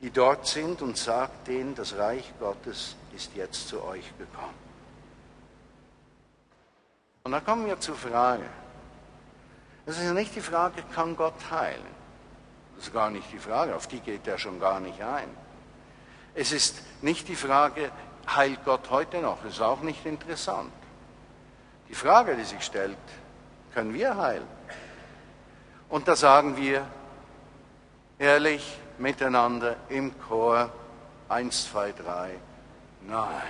die 0.00 0.10
dort 0.10 0.46
sind, 0.46 0.82
und 0.82 0.96
sagt 0.96 1.48
denen, 1.48 1.74
das 1.74 1.96
Reich 1.96 2.32
Gottes 2.38 2.96
ist 3.14 3.34
jetzt 3.34 3.68
zu 3.68 3.82
euch 3.82 4.06
gekommen. 4.18 4.54
Und 7.24 7.32
da 7.32 7.40
kommen 7.40 7.66
wir 7.66 7.78
zur 7.78 7.96
Frage. 7.96 8.44
Es 9.84 9.98
ist 9.98 10.04
ja 10.04 10.12
nicht 10.12 10.34
die 10.36 10.40
Frage, 10.40 10.82
kann 10.94 11.16
Gott 11.16 11.50
heilen? 11.50 12.02
Das 12.76 12.86
ist 12.86 12.92
gar 12.92 13.10
nicht 13.10 13.32
die 13.32 13.38
Frage, 13.38 13.74
auf 13.74 13.86
die 13.86 14.00
geht 14.00 14.26
er 14.26 14.38
schon 14.38 14.60
gar 14.60 14.80
nicht 14.80 15.02
ein. 15.02 15.28
Es 16.34 16.52
ist 16.52 16.82
nicht 17.02 17.28
die 17.28 17.36
Frage, 17.36 17.90
heilt 18.28 18.64
Gott 18.64 18.90
heute 18.90 19.20
noch? 19.20 19.42
Das 19.42 19.54
ist 19.54 19.60
auch 19.60 19.82
nicht 19.82 20.06
interessant. 20.06 20.72
Die 21.88 21.94
Frage, 21.94 22.36
die 22.36 22.44
sich 22.44 22.62
stellt, 22.62 22.96
können 23.74 23.92
wir 23.92 24.16
heilen? 24.16 24.46
Und 25.88 26.08
da 26.08 26.16
sagen 26.16 26.56
wir 26.56 26.86
ehrlich 28.18 28.78
miteinander 28.98 29.76
im 29.88 30.18
Chor, 30.20 30.72
eins, 31.28 31.68
zwei, 31.70 31.92
drei, 31.92 32.38
nein. 33.02 33.42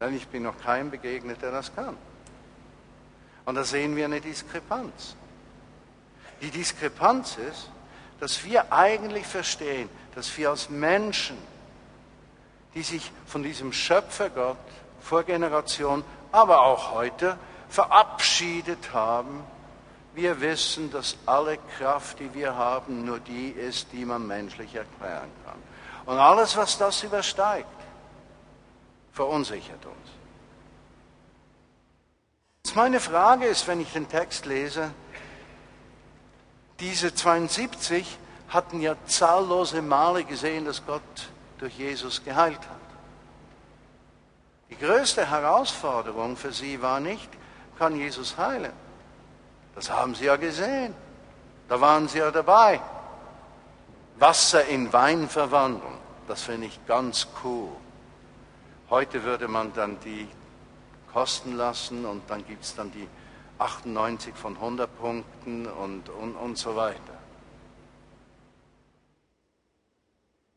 Denn 0.00 0.16
ich 0.16 0.26
bin 0.26 0.42
noch 0.42 0.58
keinem 0.58 0.90
begegnet, 0.90 1.42
der 1.42 1.52
das 1.52 1.74
kann. 1.74 1.96
Und 3.44 3.56
da 3.56 3.64
sehen 3.64 3.96
wir 3.96 4.06
eine 4.06 4.20
Diskrepanz. 4.20 5.16
Die 6.40 6.50
Diskrepanz 6.50 7.36
ist, 7.36 7.70
dass 8.20 8.44
wir 8.44 8.72
eigentlich 8.72 9.26
verstehen, 9.26 9.88
dass 10.14 10.36
wir 10.36 10.50
als 10.50 10.70
Menschen, 10.70 11.36
die 12.74 12.82
sich 12.82 13.10
von 13.26 13.42
diesem 13.42 13.72
Schöpfergott 13.72 14.56
vor 15.00 15.22
Generation, 15.24 16.04
aber 16.32 16.62
auch 16.62 16.92
heute 16.92 17.38
verabschiedet 17.68 18.92
haben, 18.92 19.44
wir 20.14 20.40
wissen, 20.40 20.92
dass 20.92 21.16
alle 21.26 21.58
Kraft, 21.78 22.20
die 22.20 22.32
wir 22.34 22.54
haben, 22.54 23.04
nur 23.04 23.18
die 23.18 23.48
ist, 23.48 23.88
die 23.92 24.04
man 24.04 24.26
menschlich 24.26 24.74
erklären 24.74 25.30
kann. 25.44 25.58
Und 26.06 26.18
alles, 26.18 26.56
was 26.56 26.78
das 26.78 27.02
übersteigt, 27.02 27.66
verunsichert 29.12 29.84
uns. 29.84 30.23
Meine 32.74 32.98
Frage 32.98 33.46
ist, 33.46 33.68
wenn 33.68 33.80
ich 33.80 33.92
den 33.92 34.08
Text 34.08 34.46
lese, 34.46 34.90
diese 36.80 37.14
72 37.14 38.18
hatten 38.48 38.80
ja 38.80 38.96
zahllose 39.06 39.80
Male 39.80 40.24
gesehen, 40.24 40.64
dass 40.64 40.84
Gott 40.84 41.02
durch 41.58 41.78
Jesus 41.78 42.24
geheilt 42.24 42.58
hat. 42.58 42.84
Die 44.70 44.76
größte 44.76 45.30
Herausforderung 45.30 46.36
für 46.36 46.52
sie 46.52 46.82
war 46.82 46.98
nicht, 46.98 47.28
kann 47.78 47.94
Jesus 47.94 48.36
heilen? 48.38 48.72
Das 49.76 49.88
haben 49.88 50.16
sie 50.16 50.24
ja 50.24 50.34
gesehen. 50.34 50.94
Da 51.68 51.80
waren 51.80 52.08
sie 52.08 52.18
ja 52.18 52.32
dabei. 52.32 52.80
Wasser 54.18 54.64
in 54.66 54.92
Wein 54.92 55.28
verwandeln, 55.28 55.98
das 56.26 56.42
finde 56.42 56.66
ich 56.66 56.86
ganz 56.86 57.28
cool. 57.44 57.68
Heute 58.90 59.22
würde 59.22 59.46
man 59.46 59.72
dann 59.74 59.98
die 60.00 60.28
kosten 61.14 61.56
lassen 61.56 62.04
und 62.04 62.28
dann 62.28 62.44
gibt 62.46 62.64
es 62.64 62.74
dann 62.74 62.90
die 62.90 63.08
98 63.58 64.34
von 64.34 64.56
100 64.56 64.98
Punkten 64.98 65.66
und, 65.66 66.08
und, 66.10 66.34
und 66.34 66.58
so 66.58 66.74
weiter. 66.74 66.98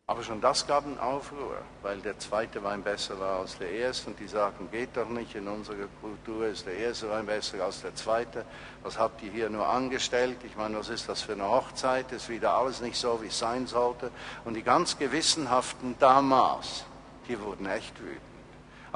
Aber 0.10 0.24
schon 0.24 0.39
das 0.39 0.65
gab 0.65 0.86
einen 0.86 0.98
Aufruhr, 0.98 1.58
weil 1.84 2.00
der 2.00 2.17
zweite 2.17 2.63
Wein 2.63 2.82
besser 2.82 3.20
war 3.20 3.41
als 3.41 3.58
der 3.58 3.70
erste 3.70 4.10
und 4.10 4.20
die 4.20 4.28
sagten, 4.28 4.72
geht 4.72 4.96
doch 4.96 5.10
nicht, 5.10 5.36
in 5.36 5.50
unserer 5.50 5.88
Kultur 6.02 6.48
ist 6.48 6.65
der 6.65 6.78
erste 6.78 7.10
Wein 7.10 7.26
besser 7.26 7.62
als 7.63 7.82
der 7.82 7.93
zweite. 7.93 8.46
Was 8.84 8.98
habt 8.98 9.22
ihr 9.22 9.32
hier 9.32 9.50
nur 9.50 9.67
angestellt? 9.67 10.38
Ich 10.46 10.56
meine, 10.56 10.80
was 10.80 10.88
ist 10.88 11.10
das 11.10 11.22
für 11.22 11.34
eine 11.34 11.50
Hochzeit? 11.50 12.12
Ist 12.13 12.30
wieder 12.30 12.54
alles 12.54 12.80
nicht 12.80 12.96
so, 12.96 13.22
wie 13.22 13.28
es 13.28 13.38
sein 13.38 13.67
sollte. 13.67 14.10
Und 14.46 14.54
die 14.54 14.63
ganz 14.63 14.98
Gewissenhaften 14.98 15.96
damals, 16.00 16.86
die 17.28 17.38
wurden 17.41 17.65
echt 17.65 18.00
wütend. 18.00 18.37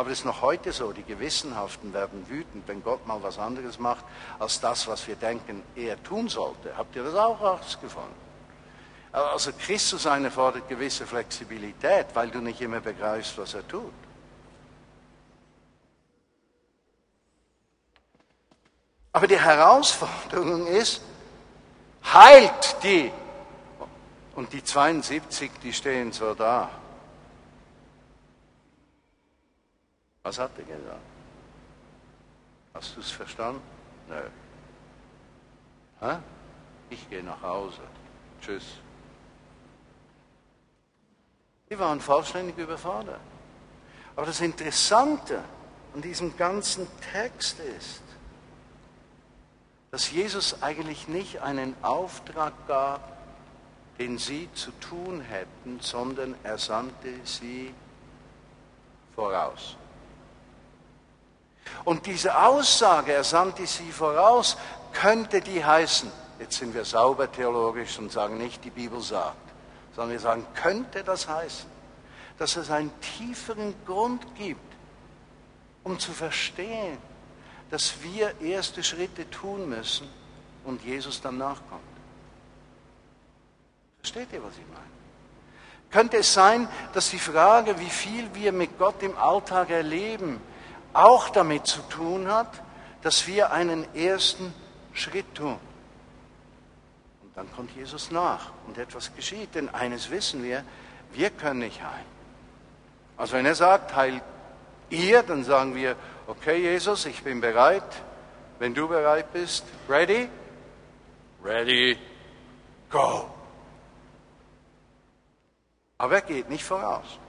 Aber 0.02 0.10
es 0.10 0.22
ist 0.22 0.26
noch 0.26 0.42
heute 0.42 0.72
so, 0.72 0.92
die 0.94 1.04
Gewissenhaften 1.04 1.94
werden 1.94 2.28
wütend, 2.28 2.68
wenn 2.68 2.84
Gott 2.84 3.06
mal 3.06 3.22
was 3.22 3.38
anderes 3.38 3.78
macht, 3.78 4.04
als 4.40 4.60
das, 4.60 4.88
was 4.88 5.08
wir 5.08 5.16
denken, 5.16 5.62
er 5.76 6.02
tun 6.02 6.28
sollte. 6.28 6.76
Habt 6.76 6.96
ihr 6.96 7.04
das 7.04 7.14
auch 7.14 7.40
rausgefunden? 7.40 8.16
Also 9.12 9.52
Christus 9.54 10.08
eine 10.08 10.32
fordert 10.32 10.68
gewisse 10.68 11.06
Flexibilität, 11.06 12.08
weil 12.16 12.32
du 12.32 12.40
nicht 12.40 12.60
immer 12.62 12.80
begreifst, 12.80 13.38
was 13.38 13.54
er 13.54 13.68
tut. 13.68 13.94
Aber 19.12 19.28
die 19.28 19.40
Herausforderung 19.40 20.66
ist, 20.66 21.00
heilt 22.12 22.76
die. 22.82 23.12
Und 24.34 24.52
die 24.52 24.64
72, 24.64 25.52
die 25.62 25.72
stehen 25.72 26.12
so 26.12 26.34
da. 26.34 26.81
Was 30.24 30.38
hat 30.38 30.52
er 30.58 30.64
gesagt? 30.64 31.00
Hast 32.74 32.96
du 32.96 33.00
es 33.02 33.12
verstanden? 33.12 33.62
Nö. 34.08 34.22
Hä? 36.00 36.18
Ich 36.90 37.10
gehe 37.10 37.24
nach 37.24 37.42
Hause. 37.42 37.82
Tschüss. 38.42 38.66
Die 41.70 41.80
waren 41.80 42.02
vollständig 42.02 42.58
überfordert. 42.58 43.20
Aber 44.16 44.26
das 44.26 44.42
Interessante 44.42 45.44
an 45.94 46.02
diesem 46.02 46.36
ganzen 46.38 46.88
Text 47.14 47.60
ist, 47.60 48.02
dass 49.90 50.12
Jesus 50.12 50.62
eigentlich 50.62 51.08
nicht 51.08 51.42
einen 51.42 51.76
Auftrag 51.82 52.54
gab, 52.68 53.18
den 54.00 54.18
sie 54.18 54.50
zu 54.54 54.72
tun 54.80 55.22
hätten, 55.22 55.80
sondern 55.82 56.36
er 56.44 56.58
sandte 56.58 57.14
sie 57.26 57.74
voraus. 59.16 59.76
Und 61.84 62.06
diese 62.06 62.38
Aussage, 62.38 63.14
er 63.14 63.24
sandte 63.24 63.66
sie 63.66 63.92
voraus, 63.92 64.58
könnte 64.94 65.42
die 65.42 65.64
heißen, 65.64 66.12
jetzt 66.40 66.58
sind 66.58 66.74
wir 66.74 66.86
sauber 66.86 67.32
theologisch 67.32 67.98
und 68.00 68.12
sagen 68.12 68.38
nicht, 68.38 68.64
die 68.64 68.70
Bibel 68.70 69.00
sagt, 69.02 69.38
sondern 69.96 70.12
wir 70.12 70.20
sagen, 70.20 70.46
könnte 70.54 71.04
das 71.04 71.28
heißen, 71.28 71.70
dass 72.38 72.56
es 72.56 72.72
einen 72.72 72.92
tieferen 73.02 73.74
Grund 73.86 74.24
gibt, 74.36 74.60
um 75.84 76.00
zu 76.00 76.12
verstehen, 76.12 76.98
dass 77.70 78.02
wir 78.04 78.40
erste 78.42 78.84
Schritte 78.84 79.30
tun 79.30 79.70
müssen 79.70 80.08
und 80.66 80.84
Jesus 80.84 81.22
dann 81.22 81.38
nachkommt. 81.38 81.82
Versteht 84.00 84.34
ihr, 84.34 84.44
was 84.44 84.54
ich 84.54 84.68
meine? 84.68 84.92
Könnte 85.92 86.18
es 86.18 86.34
sein, 86.34 86.68
dass 86.94 87.10
die 87.10 87.20
Frage, 87.20 87.80
wie 87.80 87.90
viel 87.90 88.34
wir 88.34 88.52
mit 88.52 88.78
Gott 88.80 89.04
im 89.04 89.18
Alltag 89.18 89.70
erleben, 89.70 90.42
auch 90.94 91.30
damit 91.30 91.68
zu 91.68 91.82
tun 91.84 92.32
hat, 92.32 92.62
dass 93.02 93.28
wir 93.28 93.52
einen 93.52 93.94
ersten 93.96 94.54
Schritt 94.94 95.36
tun. 95.36 95.58
Und 97.24 97.36
dann 97.36 97.52
kommt 97.54 97.76
Jesus 97.76 98.12
nach 98.12 98.52
und 98.68 98.78
etwas 98.78 99.16
geschieht. 99.16 99.56
Denn 99.56 99.70
eines 99.70 100.10
wissen 100.10 100.44
wir, 100.44 100.64
wir 101.14 101.30
können 101.30 101.60
nicht 101.60 101.82
heilen. 101.82 102.12
Also 103.18 103.34
wenn 103.34 103.46
er 103.46 103.56
sagt, 103.56 103.96
heilt 103.96 104.24
ihr, 104.90 105.24
dann 105.24 105.44
sagen 105.44 105.76
wir, 105.76 105.96
okay 106.28 106.58
Jesus, 106.58 107.06
ich 107.06 107.24
bin 107.24 107.42
bereit. 107.42 107.84
Wenn 108.60 108.74
du 108.74 108.88
bereit 108.88 109.32
bist, 109.34 109.66
ready? 109.90 110.30
Ready, 111.44 111.98
go. 112.90 113.28
Aber 115.98 116.16
er 116.16 116.22
geht 116.22 116.50
nicht 116.50 116.64
voraus. 116.64 117.20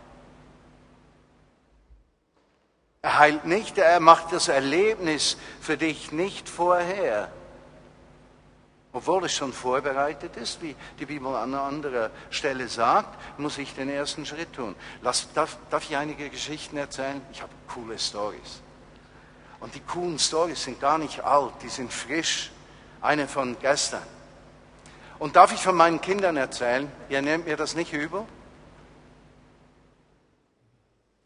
Er 3.05 3.19
heilt 3.19 3.45
nicht, 3.47 3.79
er 3.79 3.99
macht 3.99 4.33
das 4.33 4.47
Erlebnis 4.47 5.37
für 5.61 5.77
dich 5.77 6.13
nicht 6.13 6.49
vorher. 6.49 7.33
Obwohl 8.93 9.25
es 9.25 9.33
schon 9.33 9.53
vorbereitet 9.53 10.37
ist, 10.37 10.63
wie 10.63 10.77
die 11.01 11.07
Bibel 11.07 11.35
an 11.35 11.53
anderer 11.53 12.11
Stelle 12.31 12.69
sagt, 12.69 13.19
muss 13.39 13.59
ich 13.59 13.75
den 13.75 13.89
ersten 13.89 14.25
Schritt 14.25 14.53
tun. 14.53 14.77
Lass, 15.01 15.33
darf, 15.33 15.57
darf 15.69 15.83
ich 15.91 15.97
einige 15.97 16.31
Geschichten 16.31 16.77
erzählen? 16.77 17.21
Ich 17.33 17.43
habe 17.43 17.53
coole 17.67 17.99
Stories. 17.99 18.63
Und 19.59 19.75
die 19.75 19.81
coolen 19.81 20.21
Stories 20.21 20.63
sind 20.63 20.81
gar 20.81 20.99
nicht 20.99 21.25
alt, 21.25 21.55
die 21.63 21.71
sind 21.71 21.93
frisch. 21.93 22.53
Eine 23.01 23.27
von 23.27 23.59
gestern. 23.59 24.07
Und 25.19 25.35
darf 25.35 25.53
ich 25.53 25.61
von 25.61 25.75
meinen 25.75 26.01
Kindern 26.01 26.37
erzählen? 26.37 26.91
Ihr 27.09 27.21
nehmt 27.21 27.47
mir 27.47 27.57
das 27.57 27.75
nicht 27.75 27.93
übel? 27.93 28.25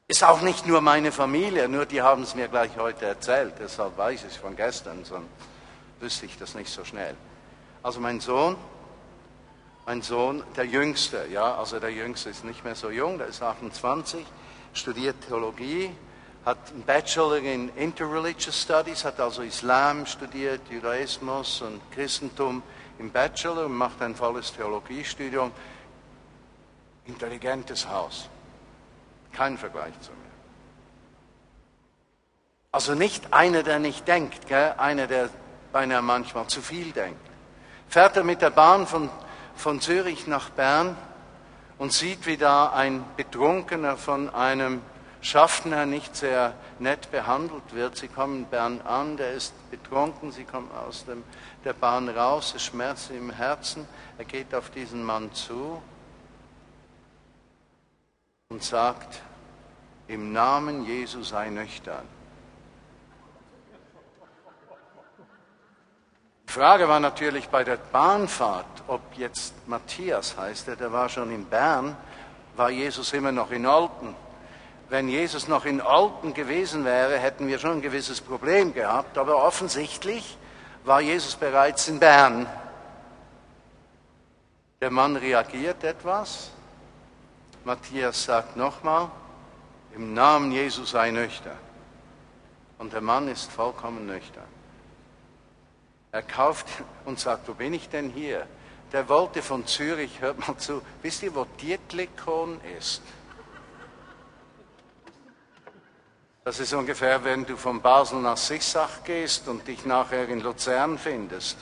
Ist 0.09 0.23
auch 0.23 0.40
nicht 0.40 0.69
nur 0.69 0.81
meine 0.83 1.11
Familie, 1.11 1.69
nur 1.69 1.85
die 1.85 2.01
haben 2.01 2.23
es 2.23 2.37
mir 2.37 2.47
gleich 2.47 2.71
heute 2.77 3.07
erzählt, 3.07 3.55
deshalb 3.59 3.99
weiß 3.99 4.21
ich 4.21 4.31
es 4.31 4.37
von 4.37 4.55
gestern, 4.55 5.05
sonst 5.05 5.27
wüsste 5.99 6.27
ich 6.27 6.38
das 6.38 6.55
nicht 6.55 6.71
so 6.71 6.85
schnell. 6.85 7.16
Also 7.83 7.99
mein 7.99 8.21
Sohn, 8.21 8.55
mein 9.85 10.03
Sohn, 10.03 10.45
der 10.57 10.64
Jüngste, 10.64 11.27
ja, 11.33 11.57
also 11.57 11.81
der 11.81 11.92
Jüngste 11.92 12.31
ist 12.31 12.45
nicht 12.45 12.62
mehr 12.62 12.77
so 12.77 12.90
jung, 12.90 13.19
der 13.19 13.27
ist 13.27 13.42
28, 13.42 14.25
studiert 14.75 15.16
Theologie, 15.27 15.90
hat 16.45 16.71
einen 16.71 16.85
Bachelor 16.85 17.38
in 17.38 17.71
Interreligious 17.71 18.62
Studies, 18.62 19.05
hat 19.05 19.19
also 19.19 19.42
Islam 19.42 20.07
studiert, 20.07 20.61
Judaismus 20.71 21.62
und 21.62 21.81
Christentum 21.90 22.62
im 23.01 23.11
Bachelor 23.11 23.66
und 23.66 23.75
macht 23.75 24.01
ein 24.01 24.14
volles 24.14 24.53
Theologiestudium. 24.53 25.51
Intelligentes 27.07 27.88
Haus. 27.88 28.29
Kein 29.37 29.59
Vergleich 29.59 29.92
zu 30.01 30.12
mir. 30.12 30.16
Also 32.72 32.94
nicht 32.94 33.35
einer, 33.35 33.62
der 33.62 33.79
nicht 33.79 34.09
denkt, 34.09 34.46
gell? 34.46 34.75
einer, 34.79 35.07
der 35.07 35.29
beinahe 35.72 36.01
manchmal 36.01 36.46
zu 36.46 36.62
viel 36.62 36.92
denkt. 36.92 37.20
Fährt 37.88 38.16
er 38.16 38.25
mit 38.25 38.40
der 38.40 38.51
Bahn 38.51 38.87
von, 38.87 39.11
von 39.55 39.81
Zürich 39.83 40.27
nach 40.27 40.49
Bern 40.51 40.96
und 41.77 41.92
sieht, 41.92 42.27
wie 42.27 42.38
da 42.38 42.70
ein 42.70 43.05
Betrunkener 43.16 43.99
von 43.99 44.35
einem 44.35 44.81
Schaffner 45.20 45.85
nicht 45.85 46.16
sehr 46.16 46.55
nett 46.79 47.11
behandelt 47.11 47.75
wird. 47.75 47.96
Sie 47.96 48.09
kommen 48.09 48.44
in 48.44 48.46
Bern 48.46 48.81
an, 48.83 49.18
der 49.18 49.33
ist 49.33 49.53
betrunken, 49.70 50.33
sie 50.33 50.44
kommen 50.44 50.70
aus 50.87 51.05
dem, 51.05 51.25
der 51.64 51.75
Bahn 51.75 52.09
raus, 52.09 52.55
es 52.57 52.64
schmerzt 52.64 53.11
ihm 53.11 53.29
im 53.29 53.31
Herzen. 53.31 53.87
Er 54.16 54.25
geht 54.25 54.55
auf 54.55 54.70
diesen 54.70 55.05
Mann 55.05 55.33
zu 55.35 55.83
und 58.48 58.62
sagt, 58.62 59.22
im 60.06 60.32
Namen 60.32 60.87
Jesu 60.87 61.24
sei 61.24 61.50
nüchtern. 61.50 62.06
Die 66.48 66.52
Frage 66.52 66.88
war 66.88 67.00
natürlich 67.00 67.48
bei 67.48 67.64
der 67.64 67.76
Bahnfahrt, 67.76 68.85
ob 68.87 69.00
jetzt 69.16 69.52
Matthias 69.66 70.38
heißt, 70.38 70.68
der, 70.68 70.92
war 70.92 71.09
schon 71.09 71.32
in 71.32 71.44
Bern, 71.44 71.96
war 72.54 72.70
Jesus 72.70 73.12
immer 73.12 73.32
noch 73.32 73.50
in 73.50 73.66
Olten. 73.66 74.14
Wenn 74.88 75.09
Jesus 75.09 75.48
noch 75.48 75.64
in 75.64 75.82
Olten 75.82 76.32
gewesen 76.32 76.85
wäre, 76.85 77.18
hätten 77.18 77.48
wir 77.48 77.59
schon 77.59 77.72
ein 77.72 77.82
gewisses 77.82 78.20
Problem 78.20 78.72
gehabt, 78.72 79.18
aber 79.18 79.42
offensichtlich 79.42 80.38
war 80.85 81.00
Jesus 81.00 81.35
bereits 81.35 81.88
in 81.88 81.98
Bern. 81.98 82.46
Der 84.80 84.92
Mann 84.92 85.16
reagiert 85.16 85.82
etwas. 85.82 86.52
Matthias 87.66 88.22
sagt 88.22 88.57
nochmal, 88.57 89.11
im 89.92 90.14
Namen 90.14 90.52
Jesu 90.52 90.85
sei 90.85 91.11
nüchtern. 91.11 91.59
Und 92.79 92.92
der 92.92 93.00
Mann 93.00 93.26
ist 93.26 93.50
vollkommen 93.50 94.07
nüchtern. 94.07 94.46
Er 96.12 96.22
kauft 96.22 96.68
und 97.05 97.18
sagt, 97.18 97.48
wo 97.48 97.55
bin 97.55 97.74
ich 97.74 97.88
denn 97.88 98.11
hier? 98.11 98.46
Der 98.92 99.09
wollte 99.09 99.42
von 99.42 99.66
Zürich, 99.66 100.20
hört 100.20 100.46
mal 100.46 100.57
zu, 100.59 100.81
wisst 101.02 101.24
ihr, 101.24 101.35
wo 101.35 101.44
Dietlikon 101.61 102.61
ist? 102.79 103.02
Das 106.44 106.61
ist 106.61 106.72
ungefähr, 106.72 107.24
wenn 107.24 107.44
du 107.44 107.57
von 107.57 107.83
Basel 107.83 108.20
nach 108.20 108.37
Sissach 108.37 109.02
gehst 109.02 109.48
und 109.48 109.66
dich 109.66 109.85
nachher 109.85 110.29
in 110.29 110.38
Luzern 110.38 110.98
findest. 110.98 111.59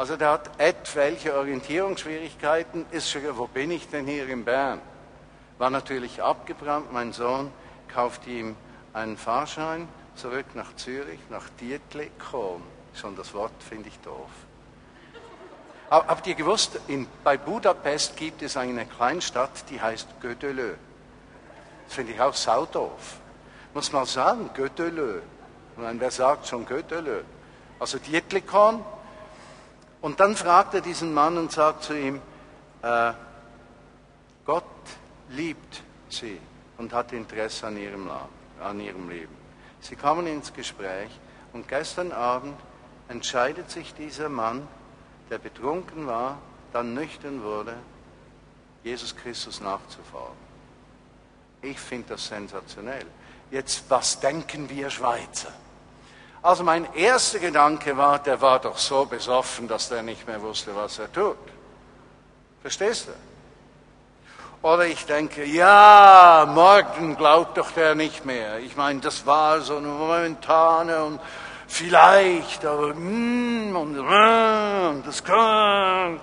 Also 0.00 0.16
der 0.16 0.30
hat 0.30 0.60
etwelche 0.60 1.34
Orientierungsschwierigkeiten, 1.34 2.86
ist 2.92 3.10
schon, 3.10 3.22
wo 3.36 3.48
bin 3.48 3.72
ich 3.72 3.88
denn 3.88 4.06
hier 4.06 4.28
in 4.28 4.44
Bern? 4.44 4.80
War 5.58 5.70
natürlich 5.70 6.22
abgebrannt, 6.22 6.92
mein 6.92 7.12
Sohn 7.12 7.50
kauft 7.92 8.24
ihm 8.28 8.54
einen 8.92 9.16
Fahrschein 9.16 9.88
zurück 10.14 10.46
nach 10.54 10.76
Zürich, 10.76 11.18
nach 11.30 11.48
Dietlikon. 11.60 12.62
Schon 12.94 13.16
das 13.16 13.34
Wort 13.34 13.60
finde 13.68 13.88
ich 13.88 13.98
doof. 13.98 14.30
Habt 15.90 16.28
ihr 16.28 16.36
gewusst, 16.36 16.78
in, 16.86 17.08
bei 17.24 17.36
Budapest 17.36 18.16
gibt 18.16 18.42
es 18.42 18.56
eine 18.56 18.86
Kleinstadt, 18.86 19.68
die 19.68 19.80
heißt 19.80 20.20
Gödelö. 20.20 20.74
Das 21.86 21.94
finde 21.94 22.12
ich 22.12 22.20
auch 22.20 22.34
saudoof. 22.34 23.16
Muss 23.74 23.90
man 23.90 24.06
sagen, 24.06 24.50
Göttelö. 24.54 25.22
Und 25.76 26.00
wer 26.00 26.12
sagt 26.12 26.46
schon 26.46 26.66
Göttelö? 26.66 27.22
Also 27.80 27.98
Dietlikon. 27.98 28.84
Und 30.00 30.20
dann 30.20 30.36
fragt 30.36 30.74
er 30.74 30.80
diesen 30.80 31.12
Mann 31.12 31.36
und 31.38 31.52
sagt 31.52 31.82
zu 31.84 31.98
ihm, 31.98 32.20
äh, 32.82 33.12
Gott 34.44 34.64
liebt 35.30 35.82
sie 36.08 36.38
und 36.78 36.92
hat 36.92 37.12
Interesse 37.12 37.66
an 37.66 37.76
ihrem, 37.76 38.08
an 38.60 38.80
ihrem 38.80 39.08
Leben. 39.08 39.36
Sie 39.80 39.96
kommen 39.96 40.26
ins 40.26 40.52
Gespräch 40.52 41.10
und 41.52 41.68
gestern 41.68 42.12
Abend 42.12 42.58
entscheidet 43.08 43.70
sich 43.70 43.94
dieser 43.94 44.28
Mann, 44.28 44.66
der 45.30 45.38
betrunken 45.38 46.06
war, 46.06 46.38
dann 46.72 46.94
nüchtern 46.94 47.42
wurde, 47.42 47.74
Jesus 48.84 49.14
Christus 49.16 49.60
nachzufolgen. 49.60 50.48
Ich 51.62 51.78
finde 51.78 52.10
das 52.10 52.28
sensationell. 52.28 53.06
Jetzt, 53.50 53.84
was 53.88 54.20
denken 54.20 54.70
wir 54.70 54.90
Schweizer? 54.90 55.52
Also 56.42 56.62
mein 56.62 56.92
erster 56.94 57.40
Gedanke 57.40 57.96
war, 57.96 58.18
der 58.20 58.40
war 58.40 58.60
doch 58.60 58.78
so 58.78 59.04
besoffen, 59.04 59.66
dass 59.66 59.88
der 59.88 60.02
nicht 60.02 60.26
mehr 60.26 60.40
wusste, 60.40 60.74
was 60.74 60.98
er 60.98 61.12
tut. 61.12 61.36
Verstehst 62.62 63.08
du? 63.08 63.12
Oder 64.66 64.86
ich 64.86 65.06
denke, 65.06 65.44
ja, 65.44 66.48
morgen 66.52 67.16
glaubt 67.16 67.56
doch 67.58 67.70
der 67.70 67.94
nicht 67.94 68.24
mehr. 68.24 68.58
Ich 68.58 68.76
meine, 68.76 69.00
das 69.00 69.24
war 69.24 69.60
so 69.60 69.76
eine 69.76 69.86
momentane 69.86 71.04
und 71.04 71.20
vielleicht, 71.68 72.64
aber 72.64 72.94
mm, 72.94 73.76
und, 73.76 73.96
mm, 73.96 74.88
und 74.90 75.06
das 75.06 75.22
kommt. 75.24 76.20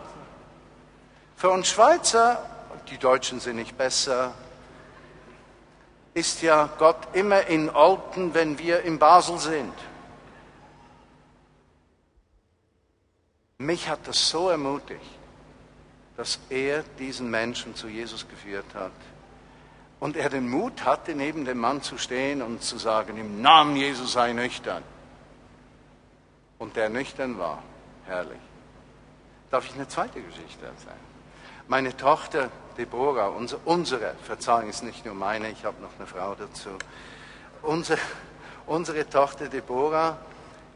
Für 1.37 1.49
uns 1.49 1.69
Schweizer, 1.69 2.41
die 2.89 2.97
Deutschen 2.97 3.39
sind 3.39 3.55
nicht 3.55 3.77
besser, 3.77 4.33
ist 6.13 6.41
ja 6.41 6.69
Gott 6.77 6.97
immer 7.13 7.47
in 7.47 7.69
Olten, 7.69 8.33
wenn 8.33 8.57
wir 8.59 8.81
in 8.81 8.99
Basel 8.99 9.37
sind. 9.37 9.73
Mich 13.57 13.87
hat 13.87 13.99
das 14.05 14.29
so 14.29 14.49
ermutigt, 14.49 14.99
dass 16.17 16.39
er 16.49 16.83
diesen 16.99 17.29
Menschen 17.29 17.73
zu 17.75 17.87
Jesus 17.87 18.27
geführt 18.27 18.65
hat. 18.73 18.91
Und 19.99 20.17
er 20.17 20.29
den 20.29 20.49
Mut 20.49 20.83
hatte, 20.83 21.15
neben 21.15 21.45
dem 21.45 21.59
Mann 21.59 21.81
zu 21.81 21.97
stehen 21.97 22.41
und 22.41 22.61
zu 22.61 22.77
sagen, 22.77 23.17
im 23.17 23.41
Namen 23.41 23.77
Jesus 23.77 24.13
sei 24.13 24.33
nüchtern. 24.33 24.83
Und 26.59 26.75
der 26.75 26.89
nüchtern 26.89 27.37
war. 27.37 27.63
Herrlich. 28.05 28.39
Darf 29.49 29.65
ich 29.65 29.73
eine 29.75 29.87
zweite 29.87 30.21
Geschichte 30.21 30.65
erzählen? 30.65 30.95
Meine 31.67 31.95
Tochter 31.95 32.51
Deborah, 32.77 33.27
unsere, 33.27 33.61
unsere, 33.63 34.15
Verzeihung 34.23 34.69
ist 34.69 34.83
nicht 34.83 35.05
nur 35.05 35.15
meine, 35.15 35.49
ich 35.49 35.63
habe 35.63 35.81
noch 35.81 35.95
eine 35.97 36.05
Frau 36.05 36.35
dazu. 36.35 36.71
Unsere, 37.61 37.99
unsere 38.67 39.09
Tochter 39.09 39.47
Deborah, 39.47 40.17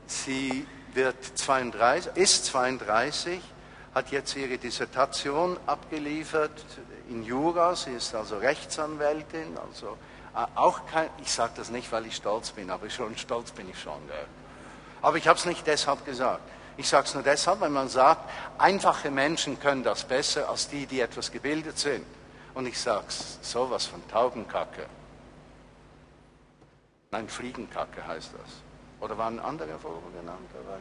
sie 0.08 0.66
wird 0.94 1.24
32, 1.38 2.16
ist 2.16 2.46
32, 2.46 3.42
hat 3.94 4.12
jetzt 4.12 4.36
ihre 4.36 4.58
Dissertation 4.58 5.58
abgeliefert 5.66 6.52
in 7.10 7.24
Jura, 7.24 7.76
sie 7.76 7.92
ist 7.92 8.14
also 8.14 8.38
Rechtsanwältin, 8.38 9.58
also 9.58 9.98
äh, 10.36 10.46
auch 10.56 10.86
kein, 10.86 11.10
ich 11.22 11.32
sage 11.32 11.54
das 11.56 11.70
nicht, 11.70 11.92
weil 11.92 12.06
ich 12.06 12.16
stolz 12.16 12.52
bin, 12.52 12.70
aber 12.70 12.90
schon 12.90 13.18
stolz 13.18 13.52
bin 13.52 13.70
ich 13.70 13.80
schon. 13.80 14.08
Gell? 14.08 14.26
Aber 15.02 15.18
ich 15.18 15.28
habe 15.28 15.40
es 15.40 15.46
nicht 15.46 15.66
deshalb 15.66 16.06
gesagt. 16.06 16.42
Ich 16.78 16.88
sage 16.88 17.08
es 17.08 17.14
nur 17.14 17.24
deshalb, 17.24 17.60
weil 17.60 17.70
man 17.70 17.90
sagt, 17.90 18.30
einfache 18.58 19.12
Menschen 19.12 19.60
können 19.60 19.84
das 19.84 20.04
besser 20.04 20.50
als 20.50 20.70
die, 20.70 20.86
die 20.86 21.02
etwas 21.02 21.32
gebildet 21.32 21.78
sind. 21.78 22.06
Und 22.54 22.68
ich 22.68 22.80
sage 22.80 23.06
sowas 23.42 23.86
von 23.86 24.06
Taubenkacke. 24.08 24.86
Nein, 27.12 27.28
Fliegenkacke 27.28 28.06
heißt 28.06 28.32
das. 28.34 28.69
Oder 29.00 29.18
waren 29.18 29.40
andere 29.40 29.78
Vogel 29.80 30.12
genannt 30.20 30.50
dabei? 30.54 30.80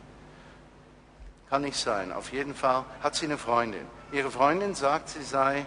Kann 1.49 1.63
nicht 1.63 1.79
sein. 1.79 2.13
Auf 2.13 2.33
jeden 2.33 2.55
Fall 2.55 2.85
hat 3.03 3.15
sie 3.15 3.27
eine 3.27 3.39
Freundin. 3.39 3.87
Ihre 4.13 4.31
Freundin 4.31 4.75
sagt, 4.75 5.09
sie 5.11 5.23
sei 5.23 5.67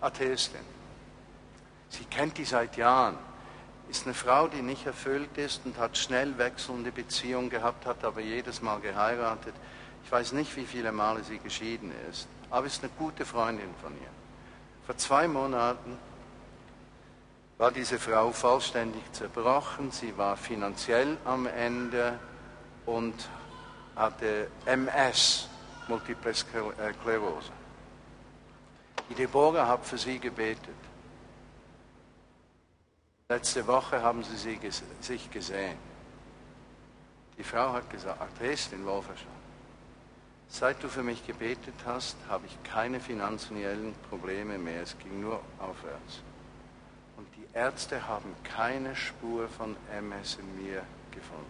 Atheistin. 0.00 0.60
Sie 1.88 2.04
kennt 2.04 2.36
die 2.38 2.44
seit 2.44 2.76
Jahren. 2.76 3.16
Ist 3.88 4.06
eine 4.06 4.14
Frau, 4.14 4.48
die 4.48 4.62
nicht 4.62 4.86
erfüllt 4.86 5.36
ist 5.36 5.64
und 5.64 5.78
hat 5.78 5.96
schnell 5.96 6.36
wechselnde 6.38 6.90
Beziehungen 6.90 7.50
gehabt, 7.50 7.86
hat 7.86 8.04
aber 8.04 8.20
jedes 8.20 8.60
Mal 8.62 8.80
geheiratet. 8.80 9.54
Ich 10.04 10.12
weiß 10.12 10.32
nicht, 10.32 10.54
wie 10.56 10.64
viele 10.64 10.92
Male 10.92 11.22
sie 11.22 11.38
geschieden 11.38 11.92
ist, 12.10 12.26
aber 12.50 12.66
ist 12.66 12.82
eine 12.82 12.92
gute 12.98 13.24
Freundin 13.24 13.74
von 13.82 13.92
ihr. 13.92 14.08
Vor 14.86 14.96
zwei 14.96 15.28
Monaten 15.28 15.96
war 17.58 17.70
diese 17.70 17.98
Frau 17.98 18.32
vollständig 18.32 19.12
zerbrochen, 19.12 19.90
sie 19.90 20.16
war 20.16 20.36
finanziell 20.36 21.16
am 21.24 21.46
Ende 21.46 22.18
und 22.86 23.14
hatte 23.94 24.48
MS, 24.66 25.48
Multiple 25.88 26.34
Sklerose. 26.34 27.52
Die 29.08 29.14
Deborah 29.14 29.68
hat 29.68 29.84
für 29.84 29.98
sie 29.98 30.18
gebetet. 30.18 30.74
Letzte 33.28 33.66
Woche 33.66 34.02
haben 34.02 34.24
sie 34.24 34.58
sich 35.00 35.30
gesehen. 35.30 35.78
Die 37.36 37.44
Frau 37.44 37.72
hat 37.72 37.90
gesagt, 37.90 38.18
ach, 38.20 38.38
drehst 38.38 38.72
in 38.72 38.84
Wolferschaft. 38.84 39.28
Seit 40.48 40.82
du 40.82 40.88
für 40.88 41.02
mich 41.02 41.26
gebetet 41.26 41.74
hast, 41.84 42.16
habe 42.28 42.46
ich 42.46 42.62
keine 42.62 43.00
finanziellen 43.00 43.94
Probleme 44.08 44.56
mehr. 44.58 44.82
Es 44.82 44.96
ging 44.98 45.20
nur 45.20 45.40
aufwärts. 45.58 46.22
Ärzte 47.54 48.08
haben 48.08 48.34
keine 48.42 48.96
Spur 48.96 49.48
von 49.48 49.76
MS 49.96 50.38
in 50.40 50.64
mir 50.64 50.82
gefunden. 51.12 51.44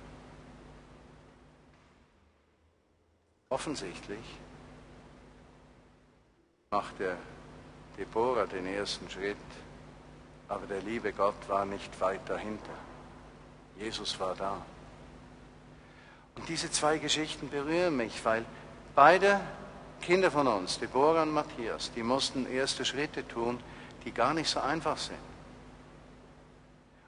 Offensichtlich 3.48 4.24
macht 6.70 6.98
der 6.98 7.16
Deborah 7.96 8.46
den 8.46 8.66
ersten 8.66 9.08
Schritt, 9.08 9.36
aber 10.48 10.66
der 10.66 10.82
liebe 10.82 11.12
Gott 11.12 11.48
war 11.48 11.64
nicht 11.64 11.98
weit 12.00 12.28
dahinter. 12.28 12.74
Jesus 13.78 14.18
war 14.20 14.34
da. 14.34 14.60
Und 16.36 16.48
diese 16.48 16.70
zwei 16.70 16.98
Geschichten 16.98 17.48
berühren 17.48 17.96
mich, 17.96 18.22
weil 18.24 18.44
beide 18.94 19.40
Kinder 20.02 20.30
von 20.30 20.46
uns, 20.48 20.78
Deborah 20.78 21.22
und 21.22 21.32
Matthias, 21.32 21.92
die 21.92 22.02
mussten 22.02 22.46
erste 22.46 22.84
Schritte 22.84 23.26
tun, 23.26 23.58
die 24.04 24.12
gar 24.12 24.34
nicht 24.34 24.50
so 24.50 24.60
einfach 24.60 24.98
sind. 24.98 25.33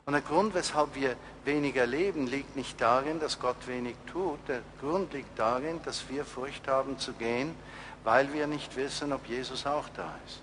Und 0.07 0.13
der 0.13 0.23
Grund, 0.23 0.55
weshalb 0.55 0.95
wir 0.95 1.17
weniger 1.45 1.85
leben, 1.85 2.29
liegt 2.29 2.55
nicht 2.55 2.81
darin, 2.81 3.19
dass 3.19 3.41
Gott 3.41 3.67
wenig 3.67 3.97
tut. 4.07 4.39
Der 4.47 4.63
Grund 4.81 5.13
liegt 5.13 5.37
darin, 5.37 5.81
dass 5.85 6.09
wir 6.09 6.25
Furcht 6.25 6.69
haben 6.69 6.97
zu 6.97 7.13
gehen, 7.13 7.57
weil 8.05 8.33
wir 8.33 8.47
nicht 8.47 8.77
wissen, 8.77 9.13
ob 9.13 9.27
Jesus 9.27 9.67
auch 9.67 9.89
da 9.97 10.15
ist. 10.25 10.41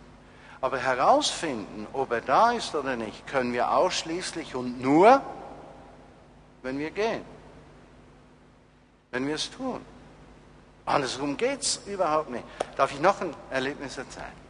Aber 0.60 0.80
herausfinden, 0.80 1.88
ob 1.94 2.12
er 2.12 2.20
da 2.20 2.52
ist 2.52 2.76
oder 2.76 2.98
nicht, 2.98 3.26
können 3.26 3.54
wir 3.54 3.72
ausschließlich 3.72 4.54
und 4.54 4.82
nur, 4.82 5.22
wenn 6.62 6.78
wir 6.78 6.92
gehen. 6.92 7.24
Wenn 9.12 9.26
wir 9.26 9.36
es 9.36 9.50
tun. 9.50 9.80
Andersrum 10.86 11.38
geht 11.38 11.62
es 11.62 11.80
überhaupt 11.88 12.32
nicht. 12.32 12.44
Darf 12.76 12.92
ich 12.92 13.00
noch 13.00 13.22
ein 13.22 13.34
Erlebnis 13.50 13.98
erzählen? 13.98 14.43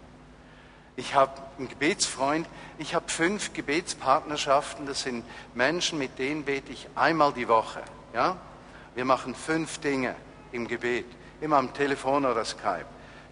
Ich 0.96 1.16
habe 1.16 1.42
einen 1.58 1.70
Gebetsfreund, 1.70 2.48
ich 2.78 2.94
habe 2.94 3.10
fünf 3.10 3.54
Gebetspartnerschaften, 3.54 4.86
das 4.86 5.02
sind 5.02 5.26
Menschen, 5.56 5.98
mit 5.98 6.20
denen 6.20 6.44
bete 6.44 6.72
ich 6.72 6.88
einmal 6.96 7.34
die 7.34 7.48
Woche. 7.48 7.82
Ja? 8.14 8.38
Wir 8.94 9.06
machen 9.06 9.34
fünf 9.34 9.80
Dinge 9.80 10.16
im 10.52 10.68
Gebet, 10.68 11.06
immer 11.42 11.58
am 11.58 11.74
Telefon 11.74 12.26
oder 12.26 12.46
Skype. 12.46 12.86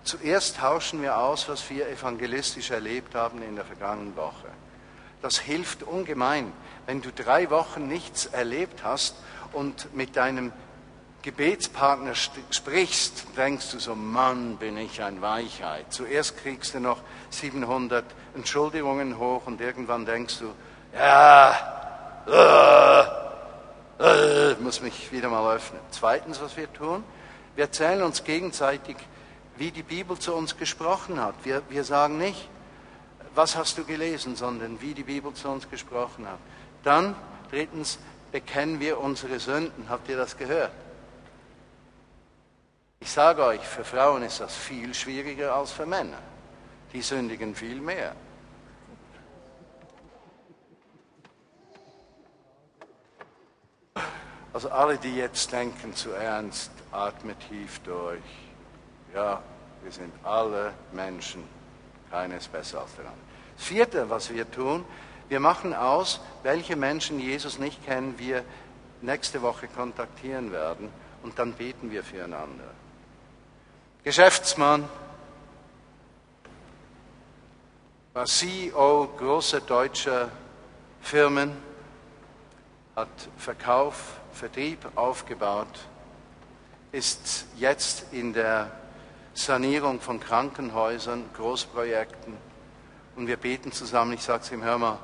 Zuerst 0.03 0.57
tauschen 0.57 1.03
wir 1.03 1.19
aus, 1.19 1.47
was 1.47 1.69
wir 1.69 1.87
evangelistisch 1.87 2.71
erlebt 2.71 3.13
haben 3.13 3.43
in 3.43 3.55
der 3.55 3.65
vergangenen 3.65 4.15
Woche. 4.15 4.47
Das 5.21 5.37
hilft 5.37 5.83
ungemein. 5.83 6.51
Wenn 6.87 7.01
du 7.03 7.11
drei 7.11 7.51
Wochen 7.51 7.87
nichts 7.87 8.25
erlebt 8.25 8.83
hast 8.83 9.15
und 9.53 9.95
mit 9.95 10.15
deinem 10.15 10.51
Gebetspartner 11.23 12.15
sprichst, 12.15 13.25
denkst 13.37 13.71
du 13.71 13.79
so, 13.79 13.95
Mann, 13.95 14.57
bin 14.57 14.75
ich 14.77 15.03
ein 15.03 15.21
Weichheit. 15.21 15.85
Zuerst 15.93 16.37
kriegst 16.37 16.73
du 16.73 16.79
noch 16.79 16.97
700 17.29 18.03
Entschuldigungen 18.33 19.19
hoch 19.19 19.45
und 19.45 19.61
irgendwann 19.61 20.05
denkst 20.05 20.39
du, 20.39 20.51
ja, 20.97 21.55
äh, 22.27 24.03
äh, 24.03 24.55
muss 24.59 24.81
mich 24.81 25.11
wieder 25.11 25.29
mal 25.29 25.55
öffnen. 25.55 25.79
Zweitens, 25.91 26.41
was 26.41 26.57
wir 26.57 26.71
tun, 26.73 27.03
wir 27.55 27.65
erzählen 27.65 28.01
uns 28.01 28.23
gegenseitig, 28.23 28.95
wie 29.57 29.69
die 29.69 29.83
Bibel 29.83 30.17
zu 30.17 30.33
uns 30.33 30.57
gesprochen 30.57 31.21
hat. 31.21 31.35
Wir, 31.43 31.61
wir 31.69 31.83
sagen 31.83 32.17
nicht, 32.17 32.49
was 33.35 33.55
hast 33.55 33.77
du 33.77 33.83
gelesen, 33.83 34.35
sondern 34.35 34.81
wie 34.81 34.95
die 34.95 35.03
Bibel 35.03 35.33
zu 35.33 35.49
uns 35.49 35.69
gesprochen 35.69 36.27
hat. 36.27 36.39
Dann, 36.83 37.15
drittens, 37.51 37.99
bekennen 38.31 38.79
wir 38.79 38.99
unsere 38.99 39.39
Sünden. 39.39 39.87
Habt 39.87 40.09
ihr 40.09 40.17
das 40.17 40.35
gehört? 40.35 40.71
Ich 43.01 43.11
sage 43.11 43.43
euch, 43.43 43.61
für 43.61 43.83
Frauen 43.83 44.21
ist 44.21 44.39
das 44.39 44.55
viel 44.55 44.93
schwieriger 44.93 45.55
als 45.55 45.71
für 45.71 45.87
Männer. 45.87 46.19
Die 46.93 47.01
sündigen 47.01 47.55
viel 47.55 47.81
mehr. 47.81 48.15
Also 54.53 54.69
alle, 54.69 54.97
die 54.97 55.15
jetzt 55.15 55.51
denken 55.51 55.95
zu 55.95 56.11
ernst, 56.11 56.71
atmet 56.91 57.37
tief 57.49 57.79
durch. 57.79 58.21
Ja, 59.15 59.41
wir 59.81 59.91
sind 59.91 60.13
alle 60.23 60.71
Menschen, 60.91 61.43
keines 62.11 62.47
besser 62.47 62.81
als 62.81 62.95
der 62.95 63.05
andere. 63.05 63.17
Das 63.57 63.65
vierte, 63.65 64.09
was 64.11 64.31
wir 64.31 64.49
tun, 64.51 64.85
wir 65.27 65.39
machen 65.39 65.73
aus, 65.73 66.21
welche 66.43 66.75
Menschen 66.75 67.19
Jesus 67.19 67.57
nicht 67.57 67.83
kennen, 67.83 68.19
wir 68.19 68.43
nächste 69.01 69.41
Woche 69.41 69.67
kontaktieren 69.67 70.51
werden 70.51 70.89
und 71.23 71.39
dann 71.39 71.53
beten 71.53 71.89
wir 71.89 72.03
füreinander. 72.03 72.80
Geschäftsmann, 74.03 74.89
war 78.13 78.25
CEO 78.25 79.07
großer 79.15 79.61
deutscher 79.61 80.29
Firmen, 81.01 81.55
hat 82.95 83.09
Verkauf, 83.37 84.19
Vertrieb 84.33 84.79
aufgebaut, 84.95 85.67
ist 86.91 87.45
jetzt 87.57 88.11
in 88.11 88.33
der 88.33 88.71
Sanierung 89.35 90.01
von 90.01 90.19
Krankenhäusern, 90.19 91.25
Großprojekten 91.35 92.35
und 93.15 93.27
wir 93.27 93.37
beten 93.37 93.71
zusammen. 93.71 94.13
Ich 94.13 94.23
sage 94.23 94.41
zu 94.41 94.55
ihm, 94.55 94.63
hör 94.63 94.79
mal, 94.79 94.97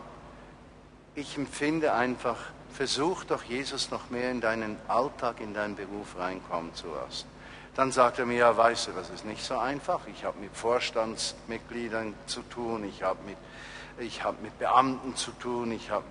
ich 1.13 1.37
empfinde 1.37 1.93
einfach, 1.93 2.37
versuch 2.73 3.25
doch 3.25 3.43
Jesus 3.43 3.91
noch 3.91 4.09
mehr 4.09 4.31
in 4.31 4.41
deinen 4.41 4.75
Alltag, 4.87 5.39
in 5.39 5.53
deinen 5.53 5.75
Beruf 5.75 6.17
reinkommen 6.17 6.73
zu 6.73 6.87
lassen. 6.87 7.36
Dann 7.77 7.91
sagt 7.91 8.17
er 8.17 8.25
mir, 8.25 8.37
ja, 8.37 8.57
weißt 8.57 8.87
du, 8.87 8.91
das 8.93 9.11
ist 9.11 9.23
nicht 9.23 9.45
so 9.45 9.55
einfach. 9.55 9.99
Ich 10.07 10.25
habe 10.25 10.39
mit 10.39 10.57
Vorstandsmitgliedern 10.57 12.15
zu 12.25 12.41
tun, 12.41 12.83
ich 12.83 13.03
habe 13.03 13.19
mit, 13.23 14.23
hab 14.23 14.41
mit 14.41 14.57
Beamten 14.57 15.15
zu 15.15 15.29
tun, 15.29 15.71
ich 15.71 15.91
habe 15.91 16.03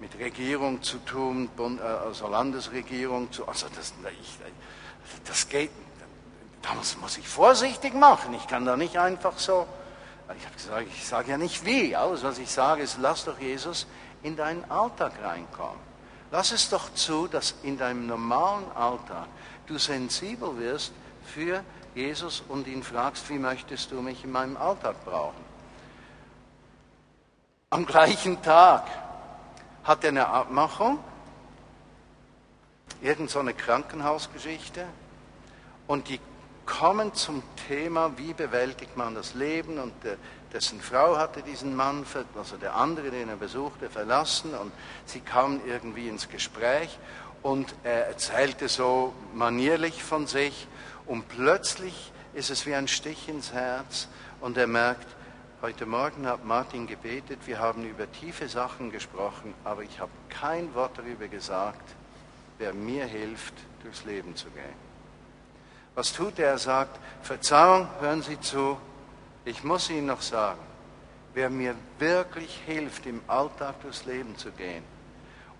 mit 0.00 0.18
Regierung 0.18 0.82
zu 0.82 0.98
tun, 0.98 1.48
äh, 1.56 1.80
also 1.80 2.26
Landesregierung 2.26 3.30
zu 3.30 3.46
also 3.46 3.68
das, 3.76 3.94
ich, 4.20 4.38
das 5.24 5.48
geht, 5.48 5.70
da 6.60 6.74
muss 6.74 7.16
ich 7.16 7.28
vorsichtig 7.28 7.94
machen. 7.94 8.34
Ich 8.34 8.48
kann 8.48 8.64
da 8.64 8.76
nicht 8.76 8.98
einfach 8.98 9.38
so, 9.38 9.68
ich 10.36 10.44
habe 10.44 10.56
gesagt, 10.56 10.86
ich 10.88 11.06
sage 11.06 11.30
ja 11.30 11.38
nicht 11.38 11.64
wie, 11.64 11.94
alles 11.94 12.24
was 12.24 12.38
ich 12.38 12.50
sage 12.50 12.82
ist, 12.82 12.98
lass 13.00 13.26
doch 13.26 13.38
Jesus 13.38 13.86
in 14.24 14.34
deinen 14.34 14.68
Alltag 14.68 15.12
reinkommen. 15.22 15.78
Lass 16.32 16.50
es 16.50 16.68
doch 16.68 16.92
zu, 16.94 17.28
dass 17.28 17.54
in 17.62 17.78
deinem 17.78 18.08
normalen 18.08 18.68
Alltag 18.74 19.28
du 19.68 19.78
sensibel 19.78 20.58
wirst 20.58 20.92
für 21.24 21.62
Jesus 21.94 22.42
und 22.48 22.66
ihn 22.66 22.82
fragst, 22.82 23.28
wie 23.28 23.38
möchtest 23.38 23.90
du 23.90 24.00
mich 24.00 24.24
in 24.24 24.32
meinem 24.32 24.56
Alltag 24.56 25.04
brauchen? 25.04 25.44
Am 27.70 27.86
gleichen 27.86 28.42
Tag 28.42 28.86
hat 29.84 30.04
er 30.04 30.10
eine 30.10 30.26
Abmachung, 30.28 30.98
irgend 33.00 33.30
so 33.30 33.42
Krankenhausgeschichte, 33.42 34.84
und 35.86 36.08
die 36.08 36.20
kommen 36.64 37.14
zum 37.14 37.42
Thema, 37.68 38.12
wie 38.16 38.32
bewältigt 38.32 38.96
man 38.96 39.14
das 39.14 39.34
Leben, 39.34 39.78
und 39.78 39.92
dessen 40.52 40.80
Frau 40.80 41.16
hatte 41.16 41.42
diesen 41.42 41.74
Mann, 41.74 42.06
also 42.36 42.56
der 42.56 42.76
andere, 42.76 43.10
den 43.10 43.28
er 43.28 43.36
besuchte, 43.36 43.90
verlassen, 43.90 44.54
und 44.54 44.72
sie 45.04 45.20
kamen 45.20 45.60
irgendwie 45.66 46.08
ins 46.08 46.28
Gespräch, 46.28 46.98
und 47.42 47.74
er 47.82 48.06
erzählte 48.06 48.68
so 48.68 49.12
manierlich 49.34 50.04
von 50.04 50.26
sich, 50.26 50.68
und 51.06 51.28
plötzlich 51.28 52.12
ist 52.34 52.50
es 52.50 52.66
wie 52.66 52.74
ein 52.74 52.88
Stich 52.88 53.28
ins 53.28 53.52
Herz 53.52 54.08
und 54.40 54.56
er 54.56 54.66
merkt, 54.66 55.06
heute 55.60 55.86
Morgen 55.86 56.26
hat 56.26 56.44
Martin 56.44 56.86
gebetet, 56.86 57.40
wir 57.46 57.58
haben 57.58 57.84
über 57.88 58.10
tiefe 58.10 58.48
Sachen 58.48 58.90
gesprochen, 58.90 59.54
aber 59.64 59.82
ich 59.82 60.00
habe 60.00 60.10
kein 60.28 60.74
Wort 60.74 60.98
darüber 60.98 61.28
gesagt, 61.28 61.94
wer 62.58 62.72
mir 62.72 63.04
hilft, 63.04 63.54
durchs 63.82 64.04
Leben 64.04 64.34
zu 64.36 64.48
gehen. 64.50 64.92
Was 65.94 66.12
tut 66.12 66.38
er? 66.38 66.50
Er 66.50 66.58
sagt, 66.58 66.98
Verzeihung, 67.22 67.86
hören 68.00 68.22
Sie 68.22 68.40
zu, 68.40 68.78
ich 69.44 69.62
muss 69.62 69.90
Ihnen 69.90 70.06
noch 70.06 70.22
sagen, 70.22 70.60
wer 71.34 71.50
mir 71.50 71.74
wirklich 71.98 72.60
hilft, 72.66 73.06
im 73.06 73.20
Alltag 73.26 73.80
durchs 73.82 74.06
Leben 74.06 74.36
zu 74.36 74.50
gehen 74.52 74.84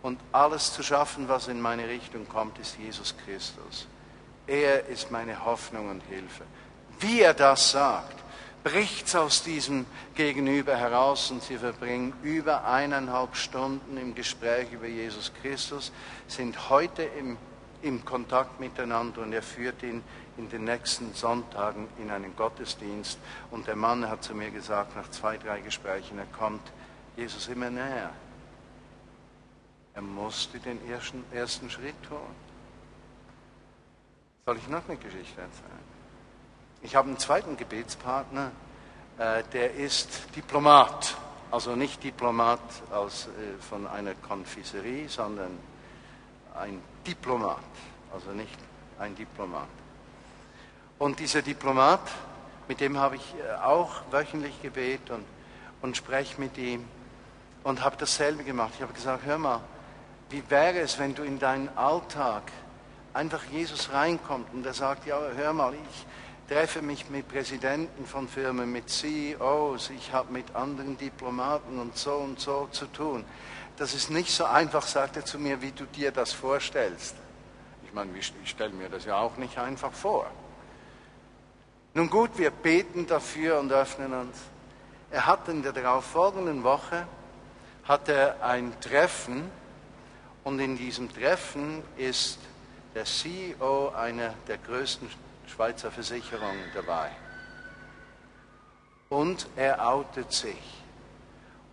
und 0.03 0.19
alles 0.33 0.73
zu 0.73 0.83
schaffen, 0.83 1.29
was 1.29 1.49
in 1.49 1.61
meine 1.61 1.89
Richtung 1.89 2.29
kommt, 2.29 2.59
ist 2.59 2.79
Jesus 2.79 3.15
Christus. 3.25 3.87
Er 4.47 4.87
ist 4.87 5.11
meine 5.11 5.45
Hoffnung 5.45 5.91
und 5.91 6.03
Hilfe. 6.05 6.45
Wie 7.01 7.21
er 7.21 7.35
das 7.35 7.71
sagt, 7.73 8.23
bricht 8.63 9.07
es 9.07 9.17
aus 9.17 9.43
diesem 9.43 9.87
Gegenüber 10.15 10.77
heraus 10.77 11.31
und 11.31 11.43
sie 11.43 11.59
verbringen 11.59 12.13
über 12.23 12.65
eineinhalb 12.65 13.37
Stunden 13.37 13.97
im 13.97 14.15
Gespräch 14.15 14.73
über 14.73 14.87
Jesus 14.87 15.33
Christus, 15.43 15.93
sind 16.29 16.71
heute 16.71 17.03
im, 17.03 17.37
im 17.83 18.05
Kontakt 18.05 18.61
miteinander 18.61 19.23
und 19.23 19.33
er 19.33 19.43
führt 19.43 19.83
ihn 19.83 20.03
in 20.39 20.49
den 20.49 20.65
nächsten 20.65 21.13
Sonntagen 21.15 21.89
in 21.99 22.11
einen 22.11 22.35
Gottesdienst. 22.37 23.19
Und 23.51 23.67
der 23.67 23.77
Mann 23.77 24.09
hat 24.09 24.23
zu 24.23 24.35
mir 24.35 24.51
gesagt, 24.51 24.97
nach 24.97 25.11
zwei, 25.11 25.37
drei 25.37 25.61
Gesprächen, 25.61 26.19
er 26.19 26.27
kommt 26.27 26.73
Jesus 27.17 27.49
immer 27.49 27.71
näher. 27.71 28.11
Er 29.95 30.03
musste 30.03 30.59
den 30.59 30.79
ersten, 30.89 31.25
ersten 31.33 31.69
Schritt 31.69 32.01
tun. 32.09 32.52
Soll 34.45 34.57
ich 34.57 34.67
noch 34.67 34.89
eine 34.89 34.97
Geschichte 34.97 35.41
erzählen? 35.41 35.93
Ich 36.83 36.97
habe 36.97 37.07
einen 37.07 37.19
zweiten 37.19 37.57
Gebetspartner, 37.57 38.51
äh, 39.17 39.45
der 39.53 39.75
ist 39.75 40.35
Diplomat. 40.35 41.17
Also 41.53 41.77
nicht 41.77 42.03
Diplomat 42.03 42.59
aus, 42.91 43.29
äh, 43.29 43.63
von 43.63 43.87
einer 43.87 44.15
Konfiserie, 44.17 45.09
sondern 45.09 45.57
ein 46.57 46.83
Diplomat. 47.07 47.63
Also 48.13 48.31
nicht 48.31 48.59
ein 48.99 49.15
Diplomat. 49.15 49.69
Und 50.99 51.21
dieser 51.21 51.43
Diplomat, 51.43 52.11
mit 52.67 52.81
dem 52.81 52.99
habe 52.99 53.15
ich 53.15 53.35
äh, 53.37 53.63
auch 53.63 54.03
wöchentlich 54.11 54.61
gebetet 54.61 55.11
und, 55.11 55.25
und 55.83 55.97
spreche 55.97 56.41
mit 56.41 56.59
ihm 56.59 56.85
und 57.63 57.85
habe 57.85 57.97
dasselbe 57.97 58.43
gemacht. 58.43 58.73
Ich 58.75 58.83
habe 58.83 58.93
gesagt, 58.93 59.25
hör 59.25 59.39
mal, 59.39 59.61
wie 60.31 60.43
wäre 60.51 60.81
es, 60.81 60.99
wenn 60.99 61.15
du 61.15 61.23
in 61.23 61.39
deinen 61.39 61.69
Alltag 61.79 62.51
einfach 63.15 63.43
Jesus 63.51 63.93
reinkommt 63.93 64.53
und 64.53 64.65
er 64.65 64.75
sagt, 64.75 65.07
ja, 65.07 65.19
hör 65.37 65.53
mal, 65.53 65.75
ich 65.75 66.07
treffe 66.49 66.83
mich 66.83 67.09
mit 67.09 67.29
Präsidenten 67.29 68.07
von 68.07 68.29
Firmen, 68.29 68.73
mit 68.73 68.89
CEOs, 68.89 69.91
ich 69.91 70.13
habe 70.13 70.33
mit 70.33 70.55
anderen 70.55 70.99
Diplomaten 70.99 71.79
und 71.79 71.97
so 71.97 72.15
und 72.15 72.41
so 72.41 72.69
zu 72.73 72.87
tun. 72.87 73.25
Das 73.77 73.95
ist 73.95 74.11
nicht 74.11 74.31
so 74.31 74.45
einfach, 74.45 74.87
sagt 74.87 75.17
er 75.17 75.25
zu 75.25 75.39
mir, 75.39 75.63
wie 75.63 75.73
du 75.73 75.85
dir 75.85 76.13
das 76.13 76.33
vorstellst. 76.33 77.15
Ich 77.85 77.93
meine, 77.93 78.11
ich 78.19 78.33
stelle 78.45 78.73
mir 78.73 78.89
das 78.89 79.05
ja 79.05 79.17
auch 79.17 79.37
nicht 79.37 79.59
einfach 79.59 79.93
vor. 79.93 80.27
Nun 81.95 82.09
gut, 82.09 82.31
wir 82.37 82.51
beten 82.51 83.07
dafür 83.07 83.61
und 83.61 83.73
öffnen 83.73 84.13
uns. 84.15 84.37
Er 85.11 85.27
hat 85.27 85.49
in 85.49 85.63
der 85.63 85.73
darauffolgenden 85.73 86.65
Woche 86.65 87.07
hat 87.85 88.09
er 88.09 88.43
ein 88.43 88.73
Treffen 88.81 89.51
und 90.45 90.59
in 90.59 90.77
diesem 90.77 91.13
Treffen 91.13 91.83
ist 91.97 92.39
der 92.95 93.05
CEO 93.05 93.91
einer 93.91 94.35
der 94.47 94.59
größten 94.59 95.09
Schweizer 95.47 95.91
Versicherungen 95.91 96.71
dabei. 96.75 97.11
Und 99.09 99.47
er 99.57 99.87
outet 99.87 100.33
sich. 100.33 100.83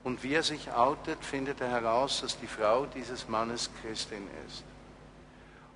Und 0.04 0.24
wie 0.24 0.34
er 0.34 0.44
sich 0.44 0.72
outet, 0.72 1.24
findet 1.24 1.62
er 1.62 1.70
heraus, 1.70 2.22
dass 2.22 2.40
die 2.40 2.48
Frau 2.48 2.86
dieses 2.86 3.28
Mannes 3.28 3.70
Christin 3.82 4.28
ist. 4.48 4.64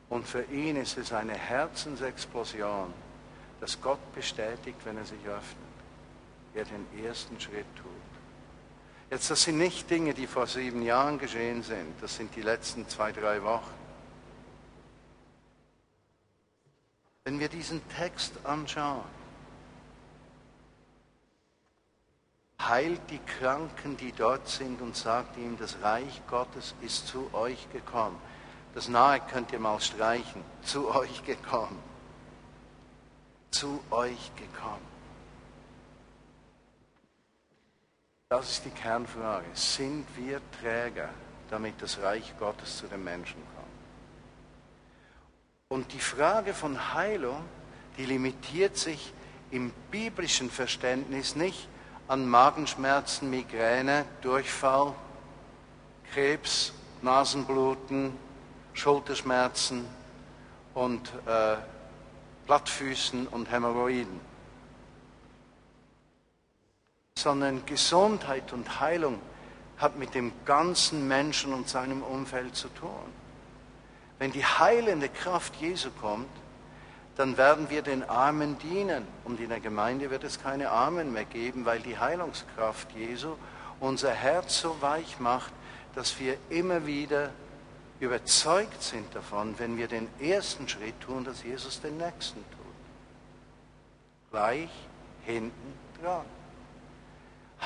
Und 0.10 0.28
für 0.28 0.44
ihn 0.46 0.76
ist 0.76 0.98
es 0.98 1.12
eine 1.12 1.34
Herzensexplosion, 1.34 2.94
dass 3.60 3.82
Gott 3.82 4.14
bestätigt, 4.14 4.78
wenn 4.84 4.98
er 4.98 5.06
sich 5.06 5.26
öffnet, 5.26 5.58
er 6.54 6.66
den 6.66 6.86
ersten 7.06 7.40
Schritt 7.40 7.66
tut. 7.76 7.88
Jetzt, 9.10 9.30
das 9.30 9.44
sind 9.44 9.58
nicht 9.58 9.90
Dinge, 9.90 10.14
die 10.14 10.28
vor 10.28 10.48
sieben 10.48 10.82
Jahren 10.82 11.20
geschehen 11.20 11.64
sind, 11.64 11.94
das 12.02 12.16
sind 12.16 12.36
die 12.36 12.42
letzten 12.42 12.88
zwei, 12.90 13.12
drei 13.12 13.42
Wochen. 13.44 13.83
Wenn 17.26 17.40
wir 17.40 17.48
diesen 17.48 17.82
Text 17.90 18.34
anschauen, 18.44 19.06
heilt 22.60 23.00
die 23.10 23.20
Kranken, 23.20 23.96
die 23.96 24.12
dort 24.12 24.48
sind, 24.50 24.82
und 24.82 24.96
sagt 24.96 25.38
ihm, 25.38 25.58
das 25.58 25.82
Reich 25.82 26.22
Gottes 26.28 26.76
ist 26.82 27.08
zu 27.08 27.34
euch 27.34 27.72
gekommen. 27.72 28.20
Das 28.74 28.90
Nahe 28.90 29.22
könnt 29.22 29.54
ihr 29.54 29.60
mal 29.60 29.80
streichen. 29.80 30.44
Zu 30.64 30.94
euch 30.94 31.24
gekommen. 31.24 31.82
Zu 33.52 33.82
euch 33.90 34.32
gekommen. 34.36 34.94
Das 38.28 38.50
ist 38.50 38.66
die 38.66 38.72
Kernfrage. 38.72 39.46
Sind 39.54 40.06
wir 40.18 40.42
Träger, 40.60 41.10
damit 41.50 41.82
das 41.82 42.02
Reich 42.02 42.34
Gottes 42.38 42.78
zu 42.80 42.88
den 42.88 43.04
Menschen 43.04 43.36
kommt? 43.36 43.53
Und 45.74 45.92
die 45.92 46.00
Frage 46.00 46.54
von 46.54 46.94
Heilung, 46.94 47.42
die 47.98 48.06
limitiert 48.06 48.78
sich 48.78 49.12
im 49.50 49.72
biblischen 49.90 50.52
Verständnis 50.52 51.36
nicht 51.36 51.68
an 52.08 52.30
Magenschmerzen, 52.30 53.32
Migräne, 53.32 54.06
Durchfall, 54.22 54.94
Krebs, 56.14 56.74
Nasenbluten, 57.02 58.16
Schulterschmerzen 58.74 59.88
und 60.76 61.12
äh, 61.26 61.56
Plattfüßen 62.46 63.26
und 63.30 63.50
Hämorrhoiden, 63.50 64.20
sondern 67.18 67.66
Gesundheit 67.66 68.54
und 68.54 68.80
Heilung 68.80 69.20
hat 69.80 69.98
mit 69.98 70.14
dem 70.14 70.34
ganzen 70.46 71.08
Menschen 71.08 71.52
und 71.52 71.68
seinem 71.68 72.04
Umfeld 72.04 72.56
zu 72.56 72.68
tun. 72.68 73.24
Wenn 74.24 74.32
die 74.32 74.46
heilende 74.46 75.10
Kraft 75.10 75.58
Jesu 75.58 75.90
kommt, 76.00 76.30
dann 77.18 77.36
werden 77.36 77.70
wir 77.70 77.82
den 77.82 78.08
Armen 78.08 78.58
dienen. 78.58 79.06
Und 79.26 79.42
in 79.42 79.50
der 79.50 79.60
Gemeinde 79.60 80.12
wird 80.12 80.24
es 80.24 80.42
keine 80.42 80.70
Armen 80.70 81.12
mehr 81.12 81.26
geben, 81.26 81.66
weil 81.66 81.82
die 81.82 82.00
Heilungskraft 82.00 82.90
Jesu 82.94 83.36
unser 83.82 84.12
Herz 84.14 84.62
so 84.62 84.78
weich 84.80 85.20
macht, 85.20 85.52
dass 85.94 86.22
wir 86.22 86.38
immer 86.50 86.86
wieder 86.86 87.32
überzeugt 88.00 88.82
sind 88.82 89.14
davon, 89.14 89.60
wenn 89.60 89.76
wir 89.76 89.90
den 89.90 90.08
ersten 90.22 90.70
Schritt 90.70 91.02
tun, 91.02 91.26
dass 91.26 91.44
Jesus 91.44 91.82
den 91.82 91.98
nächsten 91.98 92.40
tut. 92.50 92.76
Gleich 94.32 94.70
hinten 95.26 95.74
dran. 96.02 96.24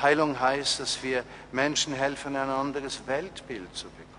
Heilung 0.02 0.40
heißt, 0.40 0.80
dass 0.80 1.04
wir 1.04 1.22
Menschen 1.52 1.94
helfen, 1.94 2.34
ein 2.34 2.50
anderes 2.50 3.06
Weltbild 3.06 3.76
zu 3.76 3.86
bekommen. 3.90 4.17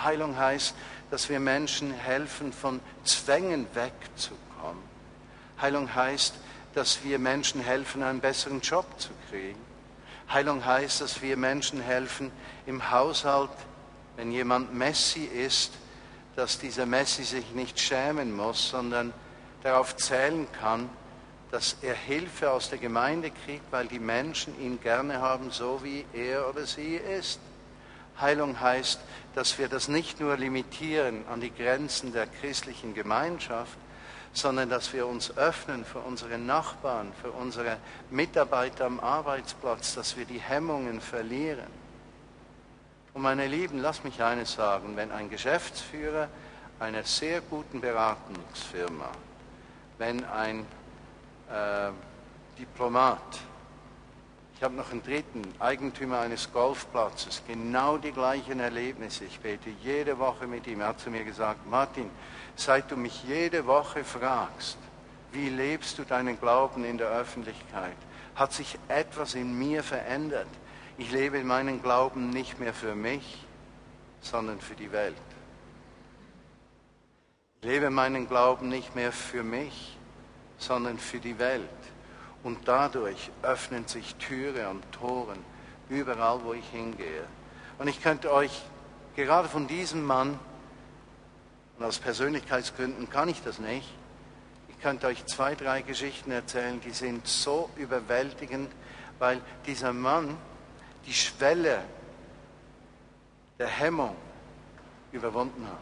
Heilung 0.00 0.36
heißt, 0.36 0.74
dass 1.10 1.28
wir 1.28 1.40
Menschen 1.40 1.92
helfen, 1.92 2.52
von 2.52 2.80
Zwängen 3.04 3.66
wegzukommen. 3.74 4.82
Heilung 5.60 5.94
heißt, 5.94 6.34
dass 6.74 7.04
wir 7.04 7.18
Menschen 7.18 7.60
helfen, 7.60 8.02
einen 8.02 8.20
besseren 8.20 8.60
Job 8.60 8.86
zu 8.98 9.10
kriegen. 9.28 9.58
Heilung 10.32 10.64
heißt, 10.64 11.00
dass 11.00 11.20
wir 11.20 11.36
Menschen 11.36 11.80
helfen, 11.80 12.30
im 12.66 12.90
Haushalt 12.90 13.50
wenn 14.16 14.30
jemand 14.30 14.74
Messi 14.74 15.24
ist, 15.24 15.72
dass 16.36 16.58
dieser 16.58 16.86
Messi 16.86 17.24
sich 17.24 17.52
nicht 17.52 17.78
schämen 17.80 18.34
muss, 18.34 18.70
sondern 18.70 19.12
darauf 19.62 19.96
zählen 19.96 20.46
kann, 20.52 20.88
dass 21.50 21.76
er 21.82 21.94
Hilfe 21.94 22.50
aus 22.50 22.70
der 22.70 22.78
Gemeinde 22.78 23.30
kriegt, 23.30 23.70
weil 23.70 23.86
die 23.86 23.98
Menschen 23.98 24.58
ihn 24.60 24.80
gerne 24.80 25.20
haben, 25.20 25.50
so 25.50 25.80
wie 25.82 26.04
er 26.12 26.48
oder 26.48 26.66
sie 26.66 26.96
ist. 26.96 27.40
Heilung 28.22 28.60
heißt, 28.60 29.00
dass 29.34 29.58
wir 29.58 29.68
das 29.68 29.88
nicht 29.88 30.20
nur 30.20 30.36
limitieren 30.36 31.24
an 31.28 31.40
die 31.40 31.52
Grenzen 31.52 32.12
der 32.12 32.26
christlichen 32.26 32.94
Gemeinschaft, 32.94 33.76
sondern 34.32 34.70
dass 34.70 34.92
wir 34.92 35.06
uns 35.06 35.36
öffnen 35.36 35.84
für 35.84 35.98
unsere 35.98 36.38
Nachbarn, 36.38 37.12
für 37.20 37.30
unsere 37.32 37.76
Mitarbeiter 38.10 38.86
am 38.86 39.00
Arbeitsplatz, 39.00 39.94
dass 39.94 40.16
wir 40.16 40.24
die 40.24 40.40
Hemmungen 40.40 41.00
verlieren. 41.00 41.82
Und 43.14 43.22
meine 43.22 43.46
Lieben, 43.46 43.78
lasst 43.78 44.04
mich 44.04 44.22
eines 44.22 44.54
sagen, 44.54 44.96
wenn 44.96 45.12
ein 45.12 45.28
Geschäftsführer 45.28 46.28
einer 46.80 47.04
sehr 47.04 47.42
guten 47.42 47.80
Beratungsfirma, 47.80 49.10
wenn 49.98 50.24
ein 50.24 50.60
äh, 51.50 51.90
Diplomat, 52.58 53.20
ich 54.62 54.64
habe 54.64 54.76
noch 54.76 54.92
einen 54.92 55.02
dritten, 55.02 55.42
Eigentümer 55.58 56.20
eines 56.20 56.52
Golfplatzes, 56.52 57.42
genau 57.48 57.98
die 57.98 58.12
gleichen 58.12 58.60
Erlebnisse. 58.60 59.24
Ich 59.24 59.40
bete 59.40 59.70
jede 59.82 60.20
Woche 60.20 60.46
mit 60.46 60.68
ihm. 60.68 60.82
Er 60.82 60.86
hat 60.86 61.00
zu 61.00 61.10
mir 61.10 61.24
gesagt, 61.24 61.68
Martin, 61.68 62.08
seit 62.54 62.88
du 62.88 62.96
mich 62.96 63.24
jede 63.24 63.66
Woche 63.66 64.04
fragst, 64.04 64.78
wie 65.32 65.48
lebst 65.48 65.98
du 65.98 66.04
deinen 66.04 66.38
Glauben 66.38 66.84
in 66.84 66.96
der 66.96 67.08
Öffentlichkeit, 67.08 67.96
hat 68.36 68.52
sich 68.52 68.78
etwas 68.86 69.34
in 69.34 69.58
mir 69.58 69.82
verändert. 69.82 70.46
Ich 70.96 71.10
lebe 71.10 71.42
meinen 71.42 71.82
Glauben 71.82 72.30
nicht 72.30 72.60
mehr 72.60 72.72
für 72.72 72.94
mich, 72.94 73.44
sondern 74.20 74.60
für 74.60 74.76
die 74.76 74.92
Welt. 74.92 75.16
Ich 77.60 77.66
lebe 77.66 77.90
meinen 77.90 78.28
Glauben 78.28 78.68
nicht 78.68 78.94
mehr 78.94 79.10
für 79.10 79.42
mich, 79.42 79.98
sondern 80.56 80.98
für 80.98 81.18
die 81.18 81.40
Welt. 81.40 81.81
Und 82.42 82.66
dadurch 82.66 83.30
öffnen 83.42 83.86
sich 83.86 84.16
Türe 84.16 84.68
und 84.68 84.90
Toren 84.92 85.38
überall, 85.88 86.40
wo 86.42 86.52
ich 86.54 86.68
hingehe. 86.70 87.24
Und 87.78 87.88
ich 87.88 88.02
könnte 88.02 88.32
euch 88.32 88.62
gerade 89.16 89.48
von 89.48 89.66
diesem 89.66 90.04
Mann, 90.04 90.38
und 91.78 91.84
aus 91.84 91.98
Persönlichkeitsgründen 91.98 93.10
kann 93.10 93.28
ich 93.28 93.42
das 93.42 93.58
nicht, 93.58 93.88
ich 94.68 94.80
könnte 94.80 95.06
euch 95.06 95.24
zwei, 95.26 95.54
drei 95.54 95.82
Geschichten 95.82 96.30
erzählen, 96.30 96.80
die 96.80 96.90
sind 96.90 97.26
so 97.26 97.70
überwältigend, 97.76 98.70
weil 99.18 99.40
dieser 99.66 99.92
Mann 99.92 100.36
die 101.06 101.14
Schwelle 101.14 101.82
der 103.58 103.68
Hemmung 103.68 104.16
überwunden 105.12 105.66
hat. 105.66 105.78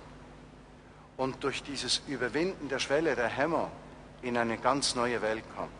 Und 1.16 1.42
durch 1.44 1.62
dieses 1.62 2.02
Überwinden 2.08 2.68
der 2.68 2.78
Schwelle 2.78 3.14
der 3.14 3.28
Hemmung 3.28 3.70
in 4.22 4.36
eine 4.36 4.58
ganz 4.58 4.94
neue 4.94 5.22
Welt 5.22 5.44
kommt. 5.56 5.79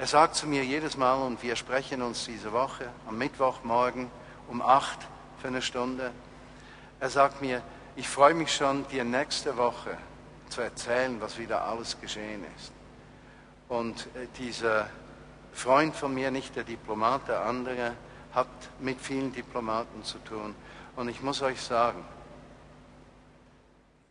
Er 0.00 0.06
sagt 0.06 0.34
zu 0.34 0.46
mir 0.46 0.64
jedes 0.64 0.96
Mal, 0.96 1.20
und 1.20 1.42
wir 1.42 1.56
sprechen 1.56 2.00
uns 2.00 2.24
diese 2.24 2.52
Woche 2.52 2.88
am 3.06 3.18
Mittwochmorgen 3.18 4.10
um 4.48 4.62
acht 4.62 4.98
für 5.42 5.48
eine 5.48 5.60
Stunde, 5.60 6.10
Er 7.00 7.10
sagt 7.10 7.42
mir, 7.42 7.60
ich 7.96 8.08
freue 8.08 8.32
mich 8.32 8.54
schon, 8.54 8.88
dir 8.88 9.04
nächste 9.04 9.58
Woche 9.58 9.98
zu 10.48 10.62
erzählen, 10.62 11.20
was 11.20 11.36
wieder 11.36 11.64
alles 11.66 12.00
geschehen 12.00 12.42
ist. 12.56 12.72
Und 13.68 14.06
äh, 14.16 14.26
dieser 14.38 14.88
Freund 15.52 15.94
von 15.94 16.14
mir, 16.14 16.30
nicht 16.30 16.56
der 16.56 16.64
Diplomat, 16.64 17.28
der 17.28 17.44
andere, 17.44 17.92
hat 18.32 18.48
mit 18.78 18.98
vielen 19.02 19.34
Diplomaten 19.34 20.02
zu 20.02 20.16
tun. 20.20 20.54
Und 20.96 21.10
ich 21.10 21.20
muss 21.20 21.42
euch 21.42 21.60
sagen, 21.60 22.02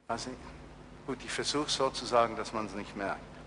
also, 0.07 0.29
gut, 1.07 1.17
ich 1.25 1.31
versuche 1.31 1.71
so 1.71 1.89
zu 1.89 2.05
sagen, 2.05 2.35
dass 2.35 2.53
man 2.53 2.67
es 2.67 2.75
nicht 2.75 2.95
merkt. 2.95 3.38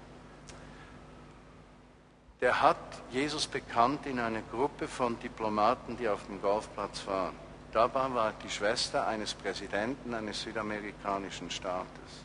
Der 2.42 2.60
hat 2.60 2.76
Jesus 3.12 3.46
bekannt 3.46 4.04
in 4.04 4.18
einer 4.18 4.42
Gruppe 4.42 4.88
von 4.88 5.16
Diplomaten, 5.20 5.96
die 5.96 6.08
auf 6.08 6.26
dem 6.26 6.42
Golfplatz 6.42 7.06
waren. 7.06 7.36
Dabei 7.70 8.12
war 8.12 8.32
die 8.42 8.50
Schwester 8.50 9.06
eines 9.06 9.32
Präsidenten 9.32 10.12
eines 10.12 10.42
südamerikanischen 10.42 11.52
Staates. 11.52 12.24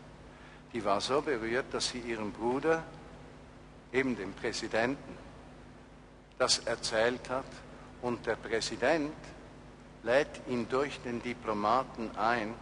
Die 0.73 0.83
war 0.83 1.01
so 1.01 1.21
berührt, 1.21 1.71
dass 1.71 1.89
sie 1.89 1.99
ihrem 1.99 2.31
Bruder, 2.31 2.83
eben 3.93 4.17
dem 4.17 4.33
Präsidenten, 4.33 5.17
das 6.39 6.59
erzählt 6.65 7.29
hat. 7.29 7.45
Und 8.01 8.25
der 8.25 8.37
Präsident 8.37 9.13
lädt 10.01 10.41
ihn 10.47 10.67
durch 10.67 10.99
den 11.01 11.21
Diplomaten 11.21 12.09
ein, 12.17 12.55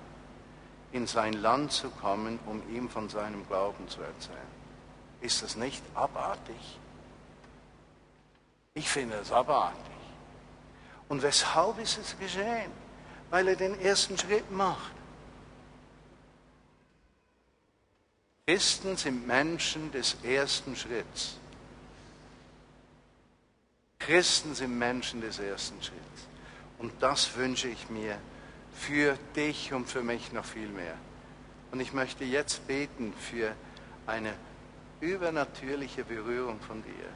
in 0.92 1.08
sein 1.08 1.32
Land 1.32 1.72
zu 1.72 1.90
kommen, 1.90 2.38
um 2.48 2.62
ihm 2.70 2.90
von 2.90 3.08
seinem 3.08 3.48
Glauben 3.48 3.88
zu 3.88 4.02
erzählen. 4.02 4.38
Ist 5.22 5.42
das 5.42 5.56
nicht 5.56 5.82
abartig? 5.94 6.80
Ich 8.76 8.88
finde 8.90 9.16
es 9.16 9.32
abartig. 9.32 9.82
Und 11.08 11.24
weshalb 11.24 11.80
ist 11.80 11.98
es 11.98 12.18
geschehen? 12.20 12.72
Weil 13.30 13.48
er 13.48 13.56
den 13.56 13.80
ersten 13.80 14.18
Schritt 14.18 14.52
macht. 14.52 14.92
Christen 18.46 18.96
sind 18.96 19.26
Menschen 19.26 19.92
des 19.92 20.18
ersten 20.24 20.76
Schritts. 20.76 21.38
Christen 23.98 24.54
sind 24.54 24.78
Menschen 24.78 25.22
des 25.22 25.40
ersten 25.40 25.82
Schritts. 25.82 26.28
Und 26.78 26.92
das 27.02 27.36
wünsche 27.38 27.70
ich 27.70 27.90
mir 27.90 28.20
für 28.74 29.18
dich 29.36 29.74
und 29.74 29.90
für 29.90 30.04
mich 30.04 30.32
noch 30.34 30.46
viel 30.46 30.68
mehr. 30.68 30.96
Und 31.72 31.80
ich 31.80 31.94
möchte 31.94 32.26
jetzt 32.26 32.68
beten 32.68 33.14
für 33.14 33.56
eine 34.06 34.34
übernatürliche 35.00 36.04
Berührung 36.04 36.60
von 36.60 36.84
dir, 36.84 37.10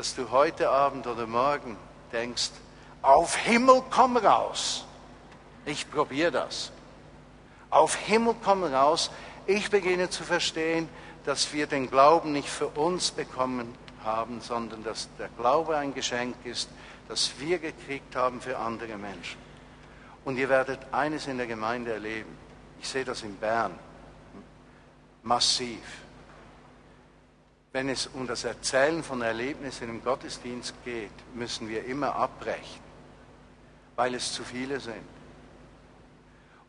dass 0.00 0.14
du 0.14 0.30
heute 0.30 0.70
Abend 0.70 1.06
oder 1.06 1.26
morgen 1.26 1.76
denkst, 2.10 2.52
auf 3.02 3.36
Himmel 3.36 3.82
komm 3.90 4.16
raus. 4.16 4.86
Ich 5.66 5.90
probiere 5.90 6.30
das. 6.30 6.72
Auf 7.68 7.96
Himmel 7.96 8.34
komm 8.42 8.64
raus. 8.64 9.10
Ich 9.44 9.68
beginne 9.68 10.08
zu 10.08 10.24
verstehen, 10.24 10.88
dass 11.26 11.52
wir 11.52 11.66
den 11.66 11.90
Glauben 11.90 12.32
nicht 12.32 12.48
für 12.48 12.68
uns 12.68 13.10
bekommen 13.10 13.74
haben, 14.02 14.40
sondern 14.40 14.82
dass 14.84 15.10
der 15.18 15.28
Glaube 15.36 15.76
ein 15.76 15.92
Geschenk 15.92 16.34
ist, 16.44 16.70
das 17.06 17.32
wir 17.38 17.58
gekriegt 17.58 18.16
haben 18.16 18.40
für 18.40 18.56
andere 18.56 18.96
Menschen. 18.96 19.38
Und 20.24 20.38
ihr 20.38 20.48
werdet 20.48 20.80
eines 20.92 21.26
in 21.26 21.36
der 21.36 21.46
Gemeinde 21.46 21.92
erleben. 21.92 22.38
Ich 22.80 22.88
sehe 22.88 23.04
das 23.04 23.22
in 23.22 23.36
Bern 23.36 23.78
massiv. 25.22 25.82
Wenn 27.72 27.88
es 27.88 28.08
um 28.08 28.26
das 28.26 28.44
Erzählen 28.44 29.02
von 29.02 29.22
Erlebnissen 29.22 29.88
im 29.88 30.02
Gottesdienst 30.02 30.74
geht, 30.84 31.12
müssen 31.34 31.68
wir 31.68 31.84
immer 31.84 32.16
abbrechen, 32.16 32.80
weil 33.94 34.14
es 34.14 34.32
zu 34.32 34.42
viele 34.42 34.80
sind. 34.80 34.96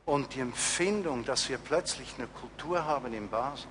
Und 0.05 0.35
die 0.35 0.41
Empfindung, 0.41 1.25
dass 1.25 1.49
wir 1.49 1.57
plötzlich 1.57 2.13
eine 2.17 2.27
Kultur 2.27 2.85
haben 2.85 3.13
in 3.13 3.29
Basel, 3.29 3.67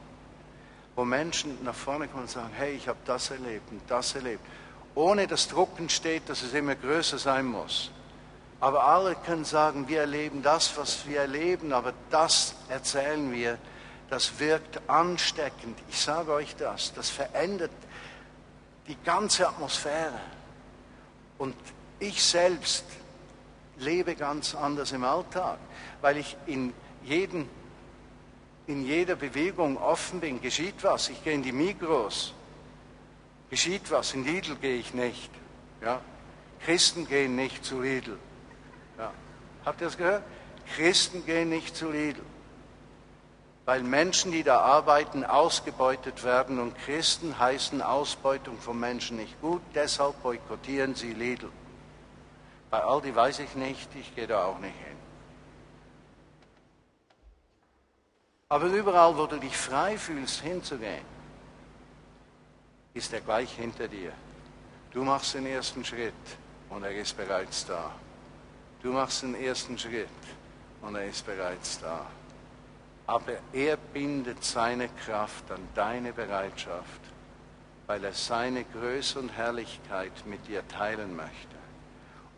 wo 0.97 1.05
Menschen 1.05 1.57
nach 1.65 1.75
vorne 1.75 2.09
kommen 2.09 2.23
und 2.23 2.31
sagen, 2.31 2.51
hey, 2.57 2.75
ich 2.75 2.89
habe 2.89 2.99
das 3.05 3.31
erlebt 3.31 3.71
und 3.71 3.81
das 3.89 4.15
erlebt, 4.17 4.45
ohne 4.97 5.29
dass 5.29 5.47
Drucken 5.47 5.89
steht, 5.89 6.29
dass 6.29 6.43
es 6.43 6.53
immer 6.53 6.75
größer 6.75 7.19
sein 7.19 7.47
muss. 7.47 7.93
Aber 8.59 8.85
alle 8.85 9.15
können 9.15 9.45
sagen, 9.45 9.87
wir 9.89 10.01
erleben 10.01 10.43
das, 10.43 10.77
was 10.77 11.07
wir 11.07 11.21
erleben, 11.21 11.73
aber 11.73 11.95
das 12.11 12.55
erzählen 12.69 13.33
wir, 13.33 13.57
das 14.11 14.39
wirkt 14.41 14.81
ansteckend. 14.89 15.79
Ich 15.89 15.99
sage 16.01 16.33
euch 16.33 16.57
das, 16.57 16.93
das 16.95 17.09
verändert 17.09 17.71
die 18.89 18.97
ganze 19.05 19.49
Atmosphäre. 19.49 20.21
Und 21.39 21.55
ich 22.01 22.23
selbst 22.23 22.85
lebe 23.79 24.15
ganz 24.17 24.55
anders 24.55 24.93
im 24.93 25.05
Alltag, 25.05 25.59
weil 26.01 26.19
ich 26.19 26.37
in 26.47 26.75
jedem 27.05 27.49
in 28.67 28.85
jeder 28.85 29.17
Bewegung 29.17 29.77
offen 29.79 30.21
bin, 30.21 30.41
geschieht 30.41 30.83
was. 30.83 31.09
Ich 31.09 31.25
gehe 31.25 31.33
in 31.33 31.43
die 31.43 31.51
Migros, 31.51 32.35
geschieht 33.51 33.91
was. 33.91 34.15
In 34.15 34.25
Lidl 34.25 34.55
gehe 34.57 34.77
ich 34.77 34.95
nicht. 34.95 35.31
Ja? 35.83 36.01
Christen 36.65 37.09
gehen 37.09 37.35
nicht 37.35 37.65
zu 37.65 37.81
Lidl. 37.81 38.17
Ja. 38.97 39.13
Habt 39.65 39.81
ihr 39.81 39.87
das 39.87 39.97
gehört? 39.97 40.23
Christen 40.77 41.27
gehen 41.27 41.49
nicht 41.49 41.75
zu 41.75 41.91
Lidl. 41.91 42.23
Weil 43.67 43.83
Menschen, 43.83 44.33
die 44.33 44.43
da 44.43 44.61
arbeiten, 44.61 45.25
ausgebeutet 45.25 46.25
werden 46.25 46.59
und 46.59 46.77
Christen 46.79 47.39
heißen 47.39 47.83
Ausbeutung 47.83 48.59
von 48.59 48.79
Menschen 48.81 49.17
nicht 49.17 49.41
gut, 49.41 49.63
deshalb 49.75 50.23
boykottieren 50.23 50.95
sie 50.95 51.13
Lidl. 51.13 51.51
Bei 52.71 52.83
Aldi 52.83 53.15
weiß 53.15 53.41
ich 53.41 53.55
nicht, 53.55 53.89
ich 53.95 54.15
gehe 54.15 54.27
da 54.27 54.45
auch 54.45 54.59
nicht 54.59 54.77
hin. 54.77 54.97
Aber 58.49 58.67
überall, 58.67 59.17
wo 59.17 59.27
du 59.27 59.39
dich 59.39 59.57
frei 59.57 59.97
fühlst, 59.97 60.41
hinzugehen, 60.41 61.05
ist 62.95 63.13
er 63.13 63.21
gleich 63.21 63.53
hinter 63.53 63.87
dir. 63.87 64.13
Du 64.91 65.05
machst 65.05 65.35
den 65.35 65.47
ersten 65.47 65.85
Schritt 65.85 66.15
und 66.69 66.83
er 66.83 66.95
ist 66.97 67.17
bereits 67.17 67.65
da. 67.65 67.93
Du 68.83 68.93
machst 68.93 69.23
den 69.23 69.35
ersten 69.37 69.79
Schritt 69.79 70.09
und 70.83 70.97
er 70.97 71.07
ist 71.07 71.25
bereits 71.25 71.79
da. 71.79 72.07
Aber 73.11 73.33
er 73.53 73.77
bindet 73.77 74.45
seine 74.45 74.89
Kraft 74.89 75.51
an 75.51 75.59
deine 75.75 76.13
Bereitschaft, 76.13 77.01
weil 77.89 78.05
er 78.05 78.13
seine 78.13 78.63
Größe 78.63 79.19
und 79.19 79.31
Herrlichkeit 79.31 80.13
mit 80.27 80.47
dir 80.47 80.63
teilen 80.69 81.17
möchte 81.17 81.57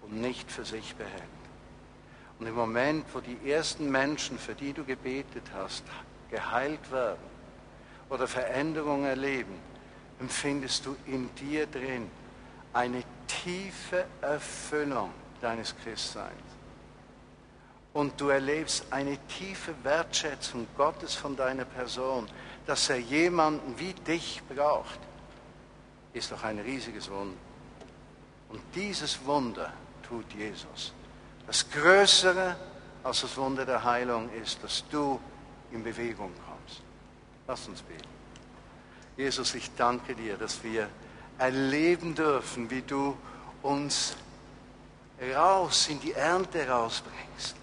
und 0.01 0.19
nicht 0.19 0.51
für 0.51 0.65
sich 0.65 0.95
behält. 0.95 1.43
Und 2.39 2.47
im 2.47 2.55
Moment, 2.55 3.05
wo 3.13 3.21
die 3.21 3.51
ersten 3.51 3.91
Menschen, 3.91 4.39
für 4.39 4.55
die 4.55 4.73
du 4.73 4.83
gebetet 4.83 5.45
hast, 5.55 5.85
geheilt 6.31 6.91
werden 6.91 7.21
oder 8.09 8.27
Veränderungen 8.27 9.05
erleben, 9.05 9.59
empfindest 10.21 10.87
du 10.87 10.97
in 11.05 11.29
dir 11.35 11.67
drin 11.67 12.11
eine 12.73 13.03
tiefe 13.27 14.07
Erfüllung 14.23 15.11
deines 15.43 15.77
Christseins. 15.85 16.52
Und 17.93 18.21
du 18.21 18.29
erlebst 18.29 18.87
eine 18.91 19.19
tiefe 19.27 19.75
Wertschätzung 19.83 20.67
Gottes 20.77 21.15
von 21.15 21.37
deiner 21.37 21.65
Person, 21.65 22.27
dass 22.67 22.89
er 22.89 22.99
jemanden 22.99 23.79
wie 23.79 23.93
dich 23.93 24.43
braucht, 24.49 24.99
ist 26.13 26.33
doch 26.33 26.43
ein 26.43 26.59
riesiges 26.59 27.11
Wunder. 27.11 27.37
Und 28.49 28.61
dieses 28.75 29.25
Wunder 29.25 29.73
tut 30.07 30.33
Jesus. 30.33 30.93
Das 31.47 31.69
Größere 31.71 32.57
als 33.03 33.23
das 33.23 33.37
Wunder 33.37 33.67
der 33.67 33.83
Heilung 33.83 34.31
ist, 34.33 34.63
dass 34.63 34.85
du 34.91 35.19
in 35.73 35.83
Bewegung 35.83 36.31
kommst. 36.47 36.83
Lass 37.49 37.67
uns 37.67 37.83
beten. 37.83 38.09
Jesus, 39.17 39.55
ich 39.55 39.71
danke 39.77 40.15
dir, 40.15 40.37
dass 40.37 40.63
wir 40.63 40.89
erleben 41.39 42.15
dürfen, 42.15 42.71
wie 42.71 42.83
du 42.83 43.17
uns 43.63 44.17
raus 45.35 45.89
in 45.89 46.01
die 46.01 46.13
Ernte 46.13 46.69
rausbringst. 46.69 47.57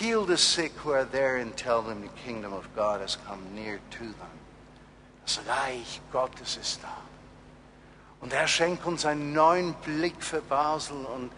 Heal 0.00 0.24
the 0.24 0.36
sick 0.36 0.72
who 0.72 0.90
are 0.90 1.04
there 1.04 1.36
and 1.36 1.56
tell 1.56 1.80
them 1.80 2.02
the 2.02 2.08
kingdom 2.24 2.52
of 2.52 2.68
God 2.74 3.00
has 3.00 3.16
come 3.16 3.42
near 3.54 3.78
to 3.90 4.04
them. 4.04 4.34
Das 5.24 5.40
Reich 5.46 6.00
Gottes 6.12 6.56
ist 6.56 6.82
da. 6.82 6.96
Und 8.20 8.32
er 8.32 8.48
schenkt 8.48 8.84
uns 8.86 9.06
einen 9.06 9.32
neuen 9.32 9.74
Blick 9.84 10.22
für 10.22 10.40
Basel 10.40 10.96
und 11.04 11.30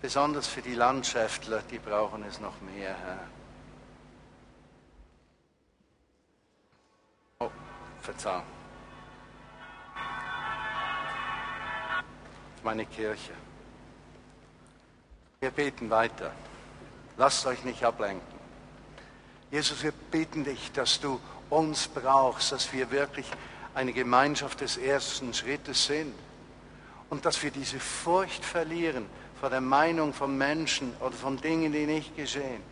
besonders 0.00 0.46
für 0.46 0.62
die 0.62 0.74
Landschaftler, 0.74 1.62
die 1.70 1.78
brauchen 1.78 2.24
es 2.24 2.40
noch 2.40 2.60
mehr, 2.62 2.96
Herr. 2.96 3.28
Oh, 7.40 7.50
verzeih. 8.00 8.42
Meine 12.64 12.86
Kirche. 12.86 13.32
Wir 15.40 15.50
beten 15.50 15.88
weiter. 15.90 16.32
Lasst 17.18 17.46
euch 17.46 17.64
nicht 17.64 17.84
ablenken. 17.84 18.38
Jesus, 19.50 19.82
wir 19.82 19.92
bitten 19.92 20.44
dich, 20.44 20.70
dass 20.72 21.00
du 21.00 21.20
uns 21.50 21.88
brauchst, 21.88 22.52
dass 22.52 22.72
wir 22.72 22.92
wirklich 22.92 23.26
eine 23.74 23.92
Gemeinschaft 23.92 24.60
des 24.60 24.76
ersten 24.76 25.34
Schrittes 25.34 25.86
sind 25.86 26.14
und 27.10 27.24
dass 27.24 27.42
wir 27.42 27.50
diese 27.50 27.80
Furcht 27.80 28.44
verlieren 28.44 29.06
vor 29.40 29.50
der 29.50 29.60
Meinung 29.60 30.14
von 30.14 30.38
Menschen 30.38 30.94
oder 31.00 31.12
von 31.14 31.36
Dingen, 31.38 31.72
die 31.72 31.86
nicht 31.86 32.16
geschehen. 32.16 32.62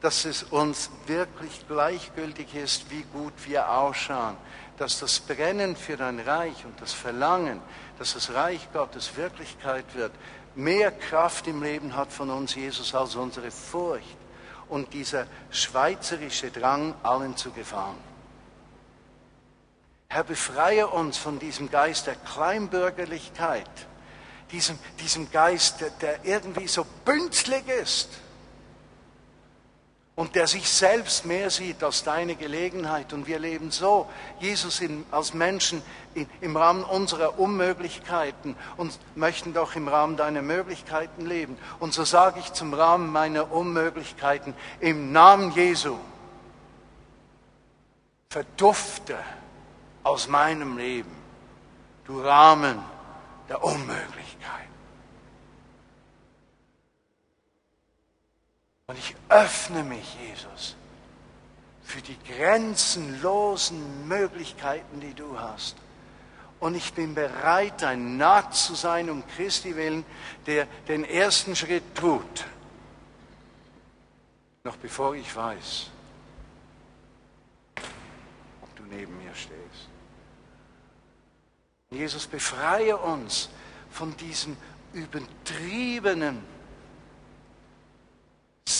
Dass 0.00 0.24
es 0.26 0.44
uns 0.44 0.90
wirklich 1.06 1.66
gleichgültig 1.66 2.54
ist, 2.54 2.88
wie 2.90 3.04
gut 3.12 3.32
wir 3.46 3.70
ausschauen. 3.70 4.36
Dass 4.76 5.00
das 5.00 5.18
Brennen 5.18 5.74
für 5.74 5.96
dein 5.96 6.20
Reich 6.20 6.64
und 6.64 6.80
das 6.80 6.92
Verlangen, 6.92 7.60
dass 7.98 8.14
das 8.14 8.32
Reich 8.32 8.68
Gottes 8.72 9.16
Wirklichkeit 9.16 9.86
wird, 9.94 10.12
mehr 10.56 10.90
Kraft 10.90 11.46
im 11.46 11.62
Leben 11.62 11.94
hat 11.94 12.12
von 12.12 12.30
uns, 12.30 12.54
Jesus, 12.54 12.94
als 12.94 13.14
unsere 13.14 13.50
Furcht 13.50 14.16
und 14.68 14.92
dieser 14.92 15.26
schweizerische 15.50 16.50
Drang, 16.50 16.94
allen 17.02 17.36
zu 17.36 17.50
gefallen. 17.52 18.16
Herr, 20.08 20.24
befreie 20.24 20.86
uns 20.88 21.18
von 21.18 21.38
diesem 21.38 21.70
Geist 21.70 22.06
der 22.06 22.16
Kleinbürgerlichkeit, 22.16 23.70
diesem, 24.50 24.78
diesem 25.00 25.30
Geist, 25.30 25.80
der, 25.80 25.90
der 25.90 26.24
irgendwie 26.24 26.68
so 26.68 26.86
bünzlig 27.04 27.68
ist 27.68 28.08
und 30.16 30.34
der 30.34 30.46
sich 30.46 30.68
selbst 30.70 31.26
mehr 31.26 31.50
sieht 31.50 31.84
als 31.84 32.02
deine 32.02 32.36
Gelegenheit. 32.36 33.12
Und 33.12 33.26
wir 33.26 33.38
leben 33.38 33.70
so, 33.70 34.08
Jesus 34.40 34.80
in, 34.80 35.04
als 35.10 35.34
Menschen 35.34 35.82
in, 36.14 36.26
im 36.40 36.56
Rahmen 36.56 36.84
unserer 36.84 37.38
Unmöglichkeiten 37.38 38.56
und 38.78 38.98
möchten 39.14 39.52
doch 39.52 39.76
im 39.76 39.88
Rahmen 39.88 40.16
deiner 40.16 40.40
Möglichkeiten 40.40 41.26
leben. 41.26 41.58
Und 41.80 41.92
so 41.92 42.04
sage 42.04 42.40
ich 42.40 42.50
zum 42.54 42.72
Rahmen 42.72 43.12
meiner 43.12 43.52
Unmöglichkeiten 43.52 44.54
im 44.80 45.12
Namen 45.12 45.52
Jesu, 45.52 45.98
verdufte 48.30 49.18
aus 50.02 50.28
meinem 50.28 50.78
Leben, 50.78 51.14
du 52.06 52.22
Rahmen 52.22 52.78
der 53.50 53.62
Unmöglichkeit. 53.62 54.65
Und 58.88 58.98
ich 58.98 59.16
öffne 59.28 59.82
mich, 59.82 60.16
Jesus, 60.20 60.76
für 61.82 62.00
die 62.00 62.16
grenzenlosen 62.22 64.06
Möglichkeiten, 64.06 65.00
die 65.00 65.12
du 65.12 65.38
hast. 65.40 65.76
Und 66.60 66.76
ich 66.76 66.92
bin 66.94 67.14
bereit, 67.14 67.82
ein 67.82 68.16
Naht 68.16 68.54
zu 68.54 68.74
sein 68.74 69.10
um 69.10 69.26
Christi 69.26 69.74
willen, 69.74 70.04
der 70.46 70.66
den 70.86 71.04
ersten 71.04 71.56
Schritt 71.56 71.96
tut, 71.96 72.44
noch 74.62 74.76
bevor 74.76 75.16
ich 75.16 75.34
weiß, 75.34 75.90
ob 78.62 78.76
du 78.76 78.84
neben 78.84 79.18
mir 79.18 79.34
stehst. 79.34 79.88
Jesus, 81.90 82.26
befreie 82.26 82.96
uns 82.96 83.48
von 83.90 84.16
diesem 84.16 84.56
übertriebenen 84.92 86.55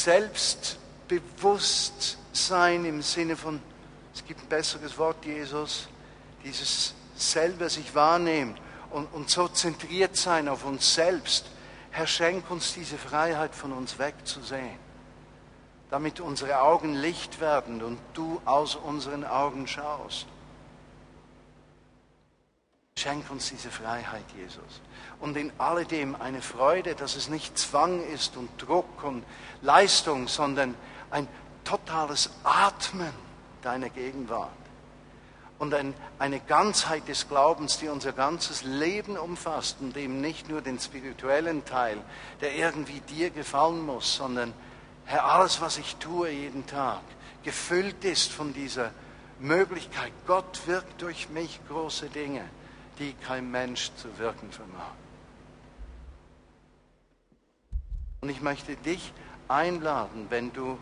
Selbstbewusstsein 0.07 2.85
im 2.85 3.03
Sinne 3.03 3.35
von, 3.35 3.61
es 4.15 4.25
gibt 4.25 4.41
ein 4.41 4.47
besseres 4.47 4.97
Wort, 4.99 5.25
Jesus, 5.25 5.89
dieses 6.45 6.95
selber 7.17 7.69
sich 7.69 7.93
wahrnehmen 7.93 8.57
und, 8.91 9.07
und 9.07 9.29
so 9.29 9.49
zentriert 9.49 10.17
sein 10.17 10.49
auf 10.49 10.65
uns 10.65 10.95
selbst. 10.95 11.47
Herr, 11.91 12.07
schenk 12.07 12.49
uns 12.53 12.73
diese 12.73 12.99
Freiheit, 12.99 13.53
von 13.53 13.73
uns 13.73 13.99
wegzusehen, 13.99 14.79
damit 15.91 16.21
unsere 16.21 16.61
Augen 16.61 16.95
Licht 16.95 17.41
werden 17.41 17.83
und 17.83 17.99
du 18.15 18.41
aus 18.45 18.77
unseren 18.77 19.25
Augen 19.25 19.67
schaust. 19.67 20.29
Schenk 22.97 23.29
uns 23.29 23.49
diese 23.49 23.73
Freiheit, 23.73 24.27
Jesus. 24.39 24.81
Und 25.21 25.37
in 25.37 25.51
alledem 25.59 26.15
eine 26.15 26.43
Freude, 26.43 26.95
dass 26.95 27.17
es 27.17 27.29
nicht 27.29 27.59
Zwang 27.59 28.05
ist 28.13 28.37
und 28.37 28.51
Druck 28.59 29.03
und 29.03 29.25
Leistung, 29.63 30.29
sondern 30.29 30.75
ein 31.11 31.27
totales 31.65 32.31
Atmen 32.45 33.13
deiner 33.63 33.89
Gegenwart. 33.89 34.51
Und 35.59 35.73
ein, 35.73 35.95
eine 36.19 36.39
Ganzheit 36.41 37.09
des 37.09 37.29
Glaubens, 37.29 37.79
die 37.79 37.89
unser 37.89 38.13
ganzes 38.13 38.63
Leben 38.63 39.17
umfasst 39.17 39.79
und 39.81 39.97
eben 39.97 40.21
nicht 40.21 40.51
nur 40.51 40.61
den 40.61 40.79
spirituellen 40.79 41.65
Teil, 41.65 41.97
der 42.43 42.55
irgendwie 42.55 43.01
dir 43.01 43.31
gefallen 43.31 43.85
muss, 43.85 44.17
sondern 44.17 44.53
Herr, 45.07 45.25
alles, 45.25 45.63
was 45.63 45.79
ich 45.79 45.97
tue 45.97 46.29
jeden 46.29 46.67
Tag, 46.67 47.01
gefüllt 47.43 48.05
ist 48.05 48.33
von 48.33 48.53
dieser 48.53 48.91
Möglichkeit, 49.39 50.13
Gott 50.27 50.67
wirkt 50.67 51.01
durch 51.01 51.31
mich 51.31 51.59
große 51.69 52.11
Dinge 52.11 52.45
die 52.99 53.15
kein 53.15 53.51
Mensch 53.51 53.91
zu 53.97 54.19
wirken 54.19 54.51
vermag. 54.51 54.93
Und 58.21 58.29
ich 58.29 58.41
möchte 58.41 58.77
dich 58.77 59.13
einladen, 59.49 60.27
wenn 60.31 60.53
du, 60.53 60.79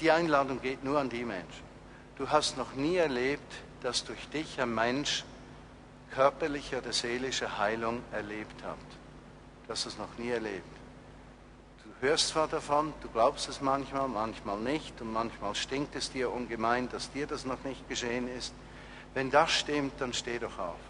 die 0.00 0.10
Einladung 0.10 0.60
geht 0.60 0.84
nur 0.84 0.98
an 0.98 1.10
die 1.10 1.24
Menschen. 1.24 1.64
Du 2.16 2.28
hast 2.28 2.56
noch 2.56 2.74
nie 2.74 2.96
erlebt, 2.96 3.52
dass 3.82 4.04
durch 4.04 4.28
dich 4.28 4.60
ein 4.60 4.74
Mensch 4.74 5.24
körperliche 6.10 6.78
oder 6.78 6.92
seelische 6.92 7.58
Heilung 7.58 8.02
erlebt 8.12 8.62
hat. 8.64 8.78
Du 9.66 9.72
hast 9.72 9.86
es 9.86 9.98
noch 9.98 10.18
nie 10.18 10.30
erlebt. 10.30 10.64
Du 11.84 12.06
hörst 12.06 12.28
zwar 12.28 12.48
davon, 12.48 12.92
du 13.02 13.08
glaubst 13.08 13.48
es 13.48 13.60
manchmal, 13.60 14.08
manchmal 14.08 14.58
nicht 14.58 15.00
und 15.00 15.12
manchmal 15.12 15.54
stinkt 15.54 15.94
es 15.96 16.10
dir 16.10 16.30
ungemein, 16.30 16.88
dass 16.88 17.12
dir 17.12 17.26
das 17.26 17.44
noch 17.44 17.62
nicht 17.64 17.88
geschehen 17.88 18.28
ist. 18.28 18.52
Wenn 19.14 19.30
das 19.30 19.50
stimmt, 19.50 20.00
dann 20.00 20.12
steh 20.12 20.38
doch 20.38 20.58
auf. 20.58 20.80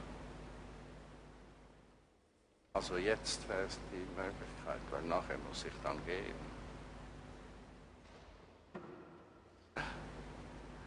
Also 2.73 2.97
jetzt 2.97 3.49
wäre 3.49 3.65
es 3.65 3.79
die 3.93 4.21
Möglichkeit, 4.21 4.81
weil 4.91 5.03
nachher 5.03 5.39
muss 5.49 5.65
ich 5.65 5.73
dann 5.83 6.05
gehen. 6.07 6.51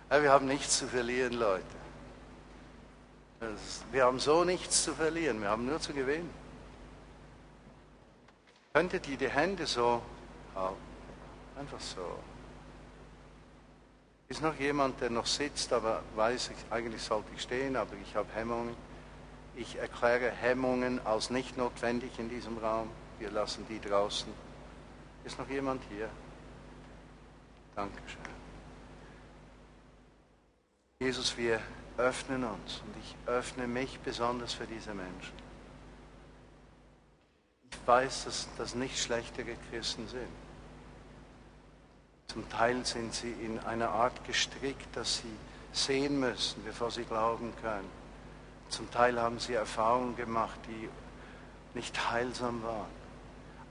wir 0.10 0.32
haben 0.32 0.46
nichts 0.46 0.78
zu 0.78 0.88
verlieren, 0.88 1.34
Leute. 1.34 1.66
Wir 3.92 4.06
haben 4.06 4.20
so 4.20 4.44
nichts 4.44 4.84
zu 4.84 4.94
verlieren, 4.94 5.42
wir 5.42 5.50
haben 5.50 5.66
nur 5.66 5.80
zu 5.80 5.92
gewinnen. 5.92 6.30
Könntet 8.74 9.08
ihr 9.08 9.18
die 9.18 9.30
Hände 9.30 9.66
so 9.66 10.02
halten? 10.56 10.78
Einfach 11.60 11.80
so. 11.80 12.20
Ist 14.30 14.42
noch 14.42 14.56
jemand, 14.56 15.02
der 15.02 15.10
noch 15.10 15.26
sitzt, 15.26 15.74
aber 15.74 16.02
weiß, 16.16 16.52
ich, 16.52 16.72
eigentlich 16.72 17.02
sollte 17.02 17.28
ich 17.36 17.42
stehen, 17.42 17.76
aber 17.76 17.94
ich 18.02 18.16
habe 18.16 18.32
Hemmungen. 18.34 18.76
Ich 19.56 19.76
erkläre 19.76 20.32
Hemmungen 20.32 21.06
als 21.06 21.30
nicht 21.30 21.58
notwendig 21.58 22.18
in 22.18 22.30
diesem 22.30 22.58
Raum. 22.58 22.90
Wir 23.20 23.30
lassen 23.30 23.66
die 23.70 23.80
draußen. 23.80 24.32
Ist 25.24 25.38
noch 25.38 25.50
jemand 25.50 25.82
hier? 25.90 26.10
Dankeschön. 27.76 28.22
Jesus, 31.00 31.38
wir 31.38 31.60
öffnen 31.98 32.44
uns 32.44 32.82
und 32.86 32.96
ich 33.02 33.16
öffne 33.28 33.68
mich 33.68 34.00
besonders 34.00 34.54
für 34.54 34.66
diese 34.66 34.94
Menschen. 34.94 35.34
Ich 37.72 37.88
weiß, 37.88 38.26
dass 38.26 38.48
das 38.58 38.76
nicht 38.76 38.98
schlechtere 38.98 39.56
Christen 39.70 40.08
sind. 40.08 40.28
Zum 42.28 42.48
Teil 42.50 42.84
sind 42.86 43.14
sie 43.14 43.32
in 43.32 43.60
einer 43.60 43.90
Art 43.90 44.26
gestrickt, 44.26 44.88
dass 44.96 45.18
sie 45.18 45.36
sehen 45.72 46.20
müssen, 46.20 46.64
bevor 46.64 46.90
sie 46.90 47.04
glauben 47.04 47.54
können. 47.62 48.03
Zum 48.74 48.90
Teil 48.90 49.22
haben 49.22 49.38
sie 49.38 49.54
Erfahrungen 49.54 50.16
gemacht, 50.16 50.60
die 50.68 50.90
nicht 51.76 52.10
heilsam 52.10 52.64
waren. 52.64 52.90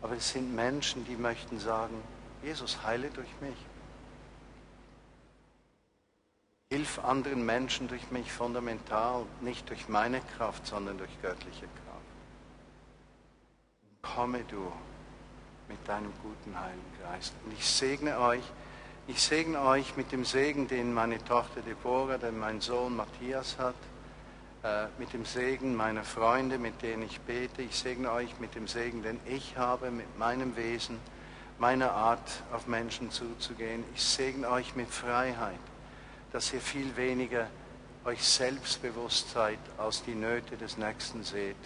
Aber 0.01 0.15
es 0.15 0.31
sind 0.31 0.55
Menschen, 0.55 1.05
die 1.05 1.17
möchten 1.17 1.59
sagen, 1.59 2.01
Jesus, 2.41 2.85
heile 2.85 3.11
durch 3.11 3.29
mich. 3.41 3.57
Hilf 6.71 7.01
anderen 7.01 7.45
Menschen 7.45 7.89
durch 7.89 8.13
mich 8.13 8.31
fundamental, 8.31 9.27
nicht 9.41 9.69
durch 9.71 9.89
meine 9.89 10.21
Kraft, 10.37 10.69
sondern 10.69 10.99
durch 10.99 11.11
göttliche 11.21 11.67
Kraft. 11.67 12.13
Komme 14.03 14.45
du 14.45 14.71
mit 15.67 15.89
deinem 15.89 16.13
guten 16.23 16.57
Heiligen 16.57 16.99
Geist. 17.03 17.35
Und 17.45 17.53
ich 17.55 17.67
segne 17.67 18.21
euch, 18.21 18.45
ich 19.09 19.21
segne 19.21 19.63
euch 19.63 19.97
mit 19.97 20.13
dem 20.13 20.25
Segen, 20.25 20.69
den 20.69 20.95
meine 20.95 21.19
Tochter 21.25 21.61
Deborah, 21.61 22.19
den 22.19 22.39
mein 22.39 22.61
Sohn 22.61 22.95
Matthias 22.95 23.59
hat, 23.59 23.75
mit 24.99 25.13
dem 25.13 25.25
Segen 25.25 25.75
meiner 25.75 26.05
Freunde, 26.05 26.59
mit 26.59 26.83
denen 26.83 27.03
ich 27.03 27.21
bete. 27.21 27.63
Ich 27.63 27.77
segne 27.77 28.13
euch 28.13 28.39
mit 28.39 28.55
dem 28.55 28.69
Segen, 28.69 29.03
den 29.03 29.19
ich 29.27 29.57
habe, 29.57 29.91
mit 29.91 30.19
meinem 30.19 30.57
Wesen, 30.57 30.99
meiner 31.59 31.93
Art, 31.93 32.43
auf 32.53 32.67
Menschen 32.67 33.11
zuzugehen. 33.11 33.83
Ich 33.95 34.03
segne 34.03 34.49
euch 34.49 34.77
mit 34.77 34.89
Freiheit, 34.89 35.59
dass 36.33 36.53
ihr 36.53 36.61
viel 36.61 36.97
weniger 36.97 37.49
euch 38.05 38.23
selbstbewusst 38.23 39.31
seid, 39.31 39.59
als 39.79 40.03
die 40.05 40.15
Nöte 40.15 40.57
des 40.57 40.77
Nächsten 40.77 41.25
seht 41.25 41.57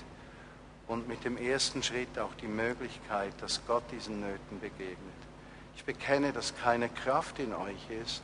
und 0.86 1.09
mit 1.09 1.24
dem 1.24 1.36
ersten 1.36 1.82
Schritt 1.82 2.18
auch 2.18 2.34
die 2.40 2.49
Möglichkeit, 2.49 3.32
dass 3.40 3.61
Gott 3.66 3.84
diesen 3.90 4.20
Nöten 4.20 4.61
begegnet. 4.61 4.99
Ich 5.76 5.84
bekenne, 5.84 6.32
dass 6.32 6.57
keine 6.57 6.88
Kraft 6.88 7.38
in 7.38 7.55
euch 7.55 7.90
ist, 8.03 8.22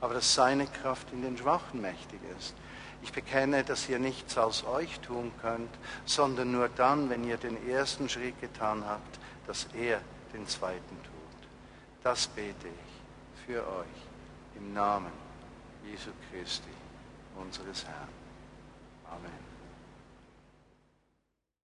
aber 0.00 0.14
dass 0.14 0.34
seine 0.34 0.66
Kraft 0.66 1.12
in 1.12 1.22
den 1.22 1.36
Schwachen 1.36 1.80
mächtig 1.80 2.20
ist. 2.38 2.54
Ich 3.02 3.12
bekenne, 3.12 3.64
dass 3.64 3.88
ihr 3.88 3.98
nichts 3.98 4.36
aus 4.36 4.64
euch 4.64 5.00
tun 5.00 5.32
könnt, 5.40 5.70
sondern 6.04 6.52
nur 6.52 6.68
dann, 6.68 7.08
wenn 7.08 7.24
ihr 7.24 7.36
den 7.36 7.68
ersten 7.68 8.08
Schritt 8.08 8.40
getan 8.40 8.84
habt, 8.86 9.18
dass 9.46 9.66
er 9.74 10.00
den 10.32 10.46
zweiten 10.46 10.96
tut. 11.02 11.48
Das 12.02 12.26
bete 12.28 12.68
ich 12.68 13.44
für 13.46 13.66
euch 13.66 14.56
im 14.56 14.72
Namen 14.74 15.12
Jesu 15.84 16.10
Christi, 16.30 16.70
unseres 17.36 17.84
Herrn. 17.84 18.08
Amen. 19.10 19.49